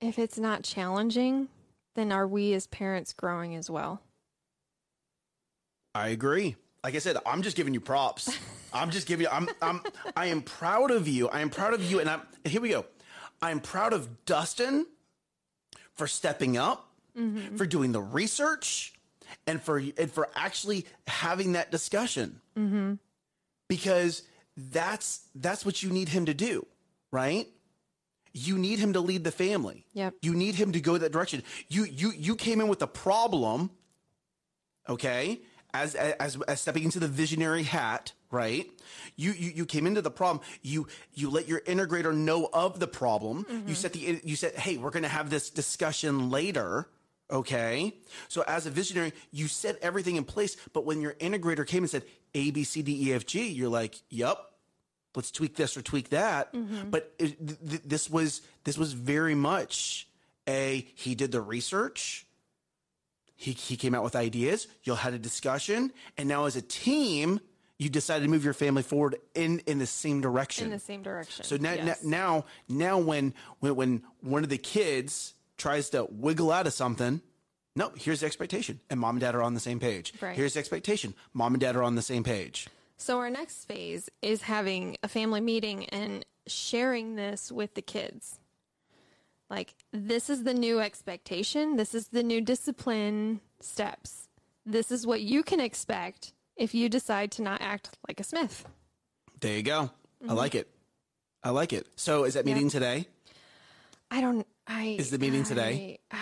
[0.00, 1.46] if it's not challenging,
[1.94, 4.02] then are we as parents growing as well?
[5.94, 6.56] I agree.
[6.82, 8.36] Like I said, I'm just giving you props.
[8.72, 9.30] I'm just giving you.
[9.30, 9.48] I'm.
[9.62, 9.82] I'm.
[10.16, 11.28] I am proud of you.
[11.28, 12.00] I am proud of you.
[12.00, 12.22] And I'm.
[12.44, 12.84] Here we go.
[13.40, 14.86] I'm proud of Dustin
[15.94, 16.90] for stepping up,
[17.56, 18.94] for doing the research,
[19.46, 22.40] and for and for actually having that discussion.
[22.56, 22.94] Mm-hmm.
[23.68, 24.22] Because
[24.56, 26.66] that's that's what you need him to do,
[27.10, 27.46] right?
[28.32, 29.86] You need him to lead the family.
[29.94, 30.14] Yep.
[30.22, 31.42] You need him to go that direction.
[31.68, 33.70] You you you came in with a problem
[34.88, 35.40] okay
[35.72, 38.68] as as as stepping into the visionary hat right
[39.16, 42.86] you you, you came into the problem you you let your integrator know of the
[42.86, 43.72] problem you mm-hmm.
[43.72, 46.88] said the you said hey we're going to have this discussion later
[47.30, 47.94] okay
[48.28, 51.90] so as a visionary you set everything in place but when your integrator came and
[51.90, 54.38] said a b c d e f g you're like yep
[55.14, 56.90] let's tweak this or tweak that mm-hmm.
[56.90, 60.08] but it, th- th- this was this was very much
[60.48, 62.26] a he did the research
[63.36, 66.62] he, he came out with ideas you all had a discussion and now as a
[66.62, 67.40] team
[67.78, 71.02] you decided to move your family forward in in the same direction In the same
[71.02, 71.44] direction.
[71.44, 72.04] so now, Yes.
[72.04, 77.20] now now when, when when one of the kids tries to wiggle out of something
[77.76, 80.36] no here's the expectation and mom and dad are on the same page Right.
[80.36, 82.58] here's the expectation mom and dad are on the same page
[82.96, 88.38] So our next phase is having a family meeting and sharing this with the kids.
[89.48, 94.28] Like this is the new expectation, this is the new discipline steps.
[94.66, 98.64] This is what you can expect if you decide to not act like a Smith.
[99.40, 99.90] there you go
[100.22, 100.32] Mm-hmm.
[100.32, 100.68] i like it
[101.42, 103.06] i like it so is that meeting today
[104.10, 105.98] I don't I Is the meeting today?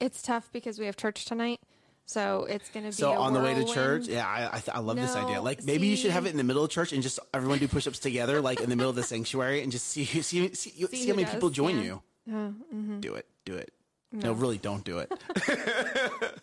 [0.00, 1.60] It's tough because we have church tonight.
[2.06, 3.74] So it's going to be so a on the way to whirlwind.
[3.74, 6.26] church yeah i i, th- I love this No, idea like maybe you should have
[6.26, 8.74] it in the middle of church and just everyone do push-ups together like in the
[8.74, 11.48] middle of the sanctuary and just see see see, see, see how who many people
[11.50, 11.82] join yeah.
[11.82, 12.98] you mm-hmm.
[12.98, 13.72] do it do it
[14.10, 14.32] no.
[14.32, 15.12] really don't do it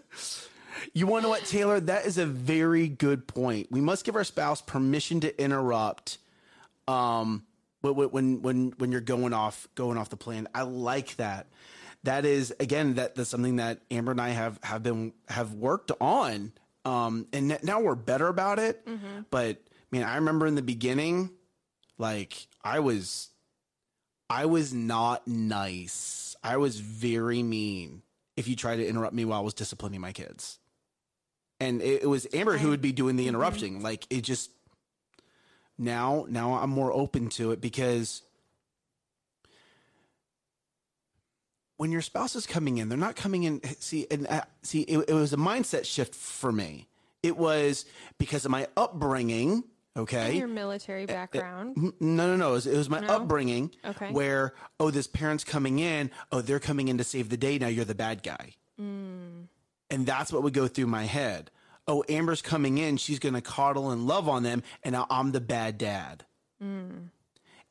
[0.93, 4.15] you want to know what taylor that is a very good point we must give
[4.15, 6.17] our spouse permission to interrupt
[6.87, 7.43] um
[7.81, 11.47] when when when when you're going off going off the plan i like that.
[12.03, 15.91] That is again that that's something that amber and i have have been have worked
[15.99, 16.53] on
[16.85, 18.85] um and n- now we're better about it.
[19.29, 19.57] But
[19.91, 21.31] man i remember in the beginning
[21.97, 23.29] like i was
[24.29, 26.35] i was not nice.
[26.43, 28.01] I was very mean
[28.37, 30.57] if you tried to interrupt me while i was disciplining my kids.
[31.59, 33.81] And it, it was amber who would be doing the interrupting.
[33.83, 34.51] Like it just
[35.79, 38.21] now now i'm more open to it because
[41.77, 45.05] when your spouse is coming in they're not coming in see and uh, see it,
[45.09, 46.87] it was a mindset shift for me
[47.23, 47.85] it was
[48.17, 49.63] because of my upbringing
[49.97, 51.75] okay your military background.
[51.77, 52.49] N- No, no, no.
[52.49, 53.07] It was, it was my No?
[53.15, 54.11] upbringing Okay.
[54.11, 56.11] where, oh, this parent's coming in.
[56.31, 57.57] Oh, they're coming in to save the day.
[57.57, 58.53] Now you're the bad guy.
[58.79, 59.47] Mm.
[59.89, 61.51] And that's what would go through my head.
[61.89, 62.97] Oh, Amber's coming in.
[62.97, 64.61] She's going to coddle and love on them.
[64.83, 66.23] And I'm the bad dad.
[66.63, 67.09] Mm.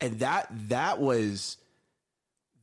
[0.01, 1.57] And that, that was,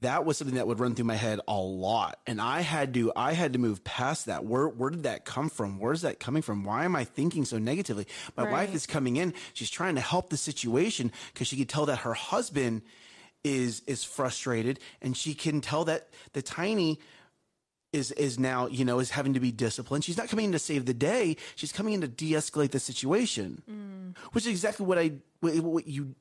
[0.02, 2.20] that was something that would run through my head a lot.
[2.28, 4.44] And I had to, I had to move past that.
[4.44, 5.80] Where, where did that come from?
[5.80, 6.66] Where's that coming from?
[6.66, 8.06] Why am I thinking so negatively?
[8.36, 9.34] My wife is coming in.
[9.54, 12.82] She's trying to help the situation because she could tell that her husband
[13.46, 17.00] is, is frustrated and she can tell that the tiny
[17.96, 20.04] is, is now, you know, is having to be disciplined.
[20.04, 21.38] She's not coming in to save the day.
[21.56, 24.18] She's coming in to de-escalate the situation, mm.
[24.34, 26.16] which is exactly what I, what you,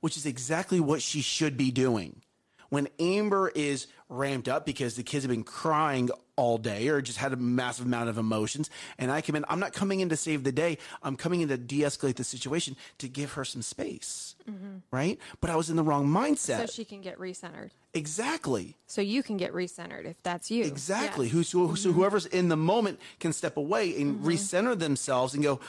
[0.00, 2.22] which is exactly what she should be doing.
[2.70, 6.08] When Amber is ramped up because the kids have been crying
[6.40, 9.60] all day or just had a massive amount of emotions, and I come in, I'm
[9.60, 10.78] not coming in to save the day.
[11.02, 14.34] I'm coming in to de escalate the situation to give her some space.
[14.50, 14.78] Mm-hmm.
[14.90, 15.18] Right?
[15.42, 16.60] But I was in the wrong mindset.
[16.60, 17.70] so she can get recentered.
[17.92, 18.76] exactly.
[18.86, 20.64] So you can get recentered if that's you.
[20.64, 21.26] Exactly.
[21.26, 21.34] Yes.
[21.34, 24.28] Who so, so whoever's in the moment can step away and mm-hmm.
[24.28, 25.60] recenter themselves and go,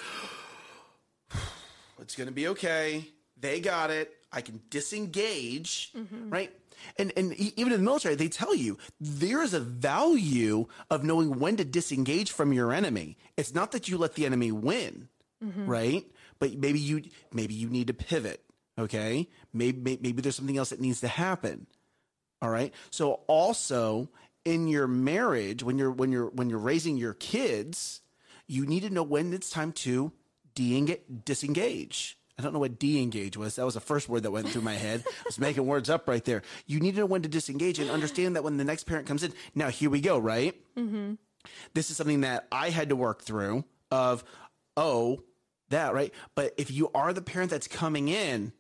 [2.00, 3.06] it's going to be okay.
[3.40, 4.16] They got it.
[4.32, 6.30] I can disengage, mm-hmm.
[6.30, 6.52] right?
[6.98, 11.40] And and even in the military, they tell you there is a value of knowing
[11.40, 13.18] when to disengage from your enemy.
[13.38, 15.10] It's not that you let the enemy win,
[15.44, 15.66] mm-hmm.
[15.66, 16.06] right?
[16.40, 18.44] But maybe you maybe you need to pivot.
[18.78, 21.68] Okay, maybe maybe there's something else that needs to happen.
[22.42, 22.74] All right.
[22.90, 24.10] So also
[24.46, 28.02] in your marriage, when you're when you're when you're raising your kids,
[28.48, 30.12] you need to know when it's time to
[30.56, 32.18] de disengage.
[32.42, 33.56] I don't know what de-engage was.
[33.56, 35.04] That was the first word that went through my head.
[35.08, 36.42] I was making words up right there.
[36.66, 39.24] You need to know when to disengage and understand that when the next parent comes
[39.24, 40.56] in, now here we go, right?
[40.76, 41.14] Mm-hmm.
[41.74, 44.24] This is something that I had to work through of,
[44.76, 45.24] oh,
[45.70, 46.14] that, right?
[46.36, 48.54] But if you are the parent that's coming in,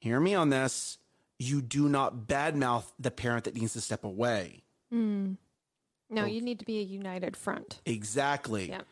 [0.00, 0.98] hear me on this,
[1.38, 4.62] you do not badmouth the parent that needs to step away.
[4.90, 5.36] No,
[6.24, 7.80] you need to be a united front.
[7.84, 8.70] Exactly.
[8.70, 8.82] Yeah.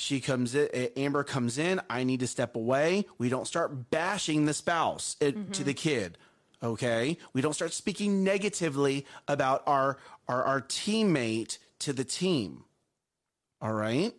[0.00, 1.80] She comes in, Amber comes in.
[1.90, 3.04] I need to step away.
[3.18, 6.16] We don't start bashing the spouse uh, to the kid.
[6.62, 7.18] Okay.
[7.32, 12.62] We don't start speaking negatively about our, our, our teammate to the team.
[13.60, 14.14] All right.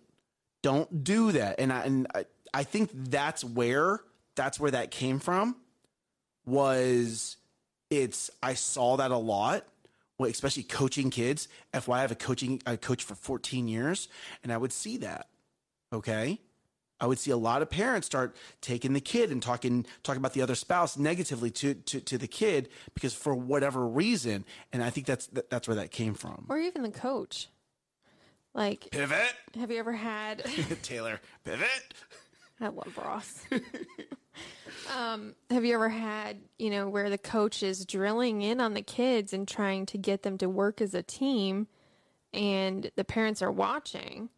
[0.63, 1.61] Don't do that.
[1.61, 4.01] And I, and I, I think that's where,
[4.35, 5.55] that's where that came from
[6.45, 7.37] was
[7.89, 9.65] it's, I saw that a lot
[10.21, 11.47] especially coaching kids.
[11.71, 14.09] FY, I have a coaching, I coached for 14 years
[14.43, 15.29] and I would see that.
[15.91, 16.39] Okay.
[17.01, 20.33] I would see a lot of parents start taking the kid and talking talking about
[20.33, 24.89] the other spouse negatively to to, to the kid because for whatever reason, and I
[24.89, 26.45] think that's that, that's where that came from.
[26.49, 27.47] Or even the coach.
[28.53, 30.43] Like, Pivot, have you ever had
[30.81, 31.21] Taylor.
[31.45, 31.93] Pivot.
[32.59, 33.45] I love Ross.
[34.97, 38.81] um, have you ever had, you know, where the coach is drilling in on the
[38.81, 41.67] kids and trying to get them to work as a team
[42.33, 44.29] and the parents are watching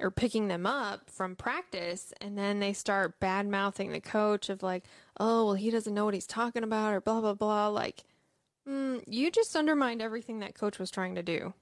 [0.00, 4.62] or picking them up from practice and then they start bad mouthing the coach of
[4.62, 4.84] like,
[5.20, 7.68] oh, well, he doesn't know what he's talking about or blah, blah, blah.
[7.68, 8.04] Like,
[8.68, 11.54] mm, you just undermined everything that coach was trying to do.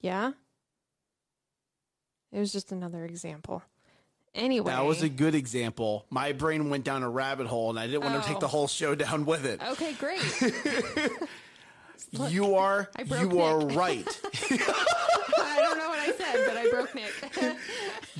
[0.00, 0.32] Yeah?
[2.32, 3.62] It was just another example.
[4.34, 4.70] Anyway.
[4.70, 6.06] That was a good example.
[6.10, 8.40] My brain went down a rabbit hole, and I didn't want to take Oh.
[8.40, 9.60] the whole show down with it.
[9.62, 10.20] Okay, great.
[12.12, 14.06] Look, you are you are right.
[14.42, 17.56] I don't know what I said, but I broke Nick.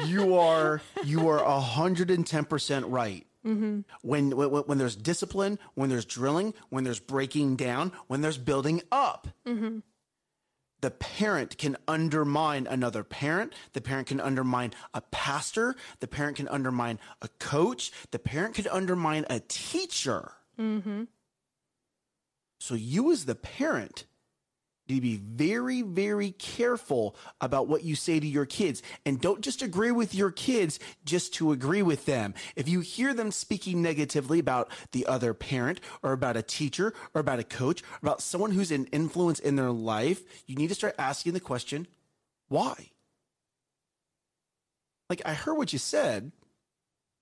[0.07, 3.27] you are you are hundred and ten percent right.
[3.47, 3.81] Mm-hmm.
[4.03, 8.83] When, when when there's discipline, when there's drilling, when there's breaking down, when there's building
[8.93, 9.79] up, mm-hmm.
[10.81, 13.53] the parent can undermine another parent.
[13.73, 15.75] The parent can undermine a pastor.
[15.99, 17.91] The parent can undermine a coach.
[18.13, 20.33] The parent can undermine a teacher.
[20.59, 21.05] Mm-hmm.
[22.63, 24.05] So you, as the parent,
[24.89, 28.85] need to be very, very careful about what you say to your kids.
[29.05, 32.35] And don't just agree with your kids just to agree with them.
[32.55, 37.21] If you hear them speaking negatively about the other parent or about a teacher or
[37.21, 40.77] about a coach or about someone who's an influence in their life, you need to
[40.77, 41.89] start asking the question,
[42.47, 42.93] why?
[45.11, 46.31] Like, I heard what you said,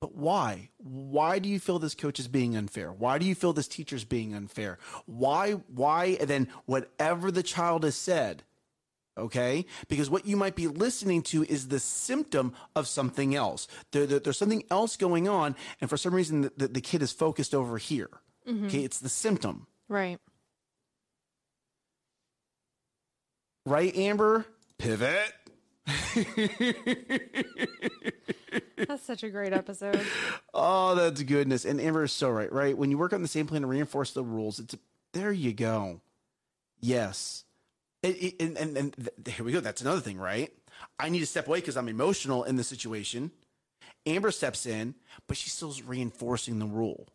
[0.00, 0.70] but why?
[0.78, 2.90] Why do you feel this coach is being unfair?
[2.92, 4.78] Why do you feel this teacher is being unfair?
[5.06, 6.16] Why, why?
[6.20, 8.42] And then whatever the child has said,
[9.18, 9.66] okay?
[9.88, 13.68] Because what you might be listening to is the symptom of something else.
[13.92, 17.02] There, there- there's something else going on, and for some reason, the, the, the kid
[17.02, 18.08] is focused over here.
[18.48, 18.66] Mm-hmm.
[18.66, 20.18] Okay, it's the symptom, right.
[23.66, 24.46] right, Amber?
[24.78, 25.34] Pivot.
[28.76, 30.00] That's such a great episode.
[30.54, 31.64] Oh, that's goodness.
[31.64, 32.76] And Amber is so right, right?
[32.76, 34.74] When you work on the same plan and reinforce the rules, it's
[35.12, 36.00] there you go.
[36.80, 37.44] Yes.
[38.02, 39.60] It, it- and, and, and th- here we go.
[39.60, 40.50] That's another thing, right?
[40.98, 43.30] I need to step away because I'm emotional in the situation.
[44.06, 44.94] Amber steps in,
[45.26, 47.06] but she's still reinforcing the rule,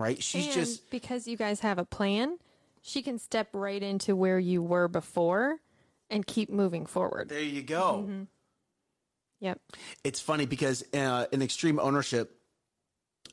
[0.00, 0.20] right?
[0.20, 2.38] She's and just, because you guys have a plan,
[2.82, 5.58] she can step right into where you were before
[6.14, 7.28] and keep moving forward.
[7.28, 8.26] there you go.
[9.40, 9.60] Yep.
[10.04, 12.38] It's funny because uh, in extreme ownership,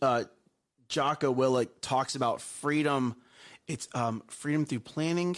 [0.01, 0.23] uh,
[0.89, 3.15] Jocko Willink talks about freedom.
[3.67, 5.37] It's um, freedom through planning.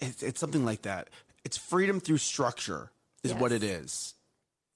[0.00, 1.08] It's, it's something like that.
[1.44, 2.90] It's freedom through structure,
[3.22, 4.14] is what it is.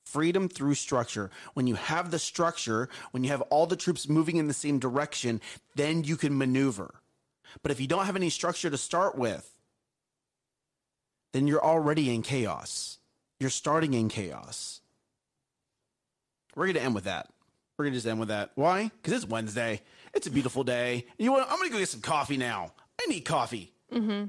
[0.05, 1.31] Freedom through structure.
[1.55, 4.79] When you have the structure, when you have all the troops moving in the same
[4.79, 5.41] direction,
[5.77, 6.95] then you can maneuver.
[7.63, 9.58] But if you don't have any structure to start with,
[11.33, 12.99] then you're already in chaos.
[13.41, 14.81] You're starting in chaos.
[16.57, 17.29] We're going to end with that.
[17.77, 18.51] We're going to just end with that.
[18.57, 18.91] Why?
[19.01, 19.83] Because it's Wednesday.
[20.15, 21.07] It's a beautiful day.
[21.19, 21.49] You know what?
[21.49, 22.73] I'm going to go get some coffee now.
[23.01, 23.73] I need coffee.
[23.93, 24.25] Mm-hmm.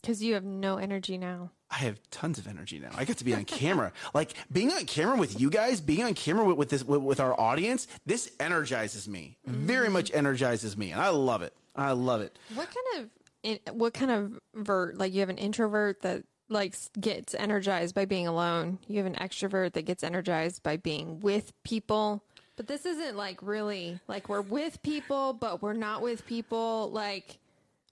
[0.00, 1.50] Because you have no energy now.
[1.70, 2.90] I have tons of energy now.
[2.96, 3.92] I get to be on camera.
[4.14, 7.20] like being on camera with you guys, being on camera with, with this with, with
[7.20, 9.38] our audience, this energizes me.
[9.44, 11.52] Very much energizes me, and I love it.
[11.74, 12.38] I love it.
[12.54, 13.08] What kind
[13.44, 16.24] of what kind of vert like you have an introvert that
[16.54, 18.78] like gets energized by being alone.
[18.88, 22.22] You have an extrovert that gets energized by being with people.
[22.56, 26.90] But this isn't like really like we're with people, but we're not with people.
[26.90, 27.38] Like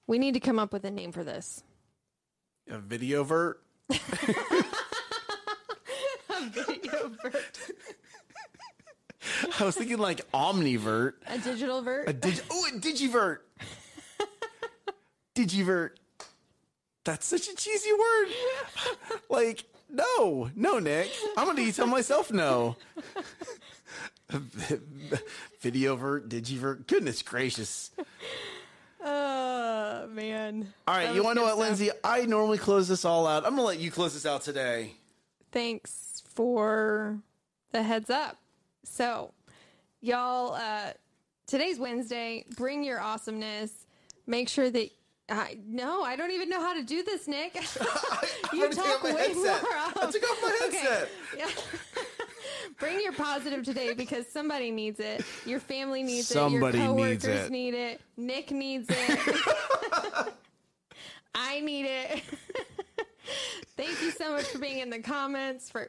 [0.07, 1.63] we need to come up with a name for this.
[2.71, 3.61] A video vert.
[6.43, 7.61] Video vert.
[9.61, 11.15] I was thinking like omnivert.
[11.27, 12.09] A digital vert.
[12.09, 13.39] A dig- oh, a digivert.
[15.35, 15.91] digivert.
[17.05, 18.29] That's such a cheesy word.
[19.29, 21.11] like, no, no, Nick.
[21.37, 22.77] I'm going to tell myself no.
[25.63, 26.87] Videovert, digivert.
[26.87, 27.91] Goodness gracious.
[29.05, 30.73] Oh, man.
[30.87, 31.67] All right, That you want to know what, stuff.
[31.67, 31.91] Lindsay?
[32.05, 33.45] I normally close this all out.
[33.45, 34.93] I'm going to let you close this out today.
[35.51, 37.19] Thanks for
[37.73, 38.39] the heads up.
[38.85, 39.33] So,
[40.01, 40.93] y'all, uh,
[41.47, 42.45] today's Wednesday.
[42.57, 43.73] Bring your awesomeness.
[44.27, 44.91] Make sure that.
[45.33, 47.55] I no, I don't even know how to do this, Nick.
[48.53, 49.63] you already talk took off my way headset.
[49.63, 49.73] more.
[49.73, 50.77] I took off my Okay.
[50.79, 51.09] headset.
[51.39, 51.49] Yeah.
[52.79, 55.25] Bring your positive today because somebody needs it.
[55.47, 56.83] Your family needs Somebody it.
[56.85, 57.51] Your needs coworkers it.
[57.53, 58.01] need it.
[58.17, 60.33] Nick needs it.
[61.35, 62.23] I need it.
[63.77, 65.71] Thank you so much for being in the comments.
[65.71, 65.89] For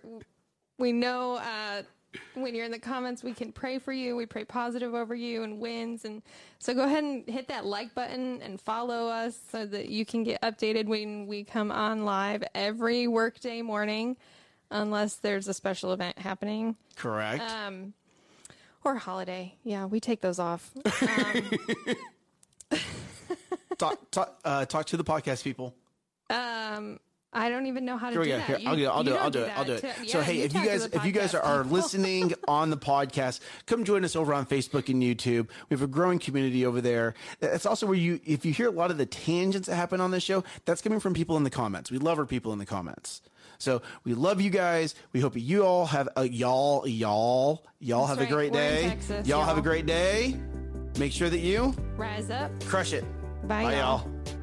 [0.79, 1.83] we know uh,
[2.33, 4.15] when you're in the comments, we can pray for you.
[4.15, 6.05] We pray positive over you and wins.
[6.05, 6.21] And
[6.59, 10.23] so go ahead and hit that like button and follow us so that you can
[10.23, 14.17] get updated when we come on live every workday morning,
[14.71, 17.41] unless there's a special event happening Correct.
[17.41, 17.93] um,
[18.83, 19.55] or holiday.
[19.63, 20.71] Yeah, we take those off.
[23.77, 25.75] talk, talk, uh, talk to the podcast people.
[26.29, 26.99] Um,
[27.33, 28.37] I don't even know how to Here we do go.
[28.37, 28.47] that.
[28.47, 28.87] Here, You- I'll do it.
[28.89, 29.19] I'll you do it.
[29.21, 29.51] I'll do it.
[29.57, 30.09] I'll do it.
[30.09, 33.83] So yeah, hey, if you guys if you guys are, listening on the podcast, come
[33.83, 35.47] join us over on Facebook and YouTube.
[35.69, 37.13] We have a growing community over there.
[37.39, 40.11] That's also where you if you hear a lot of the tangents that happen on
[40.11, 41.89] this show, that's coming from people in the comments.
[41.91, 43.21] We love our people in the comments.
[43.59, 44.93] So we love you guys.
[45.13, 48.89] We hope you all have a y'all y'all y'all That's have a great We're day.
[48.89, 50.37] Texas, y'all have a great day.
[50.99, 52.51] Make sure that you Rise up.
[52.65, 53.03] crush it.
[53.47, 54.07] Bye, Bye y'all.
[54.25, 54.42] y'all.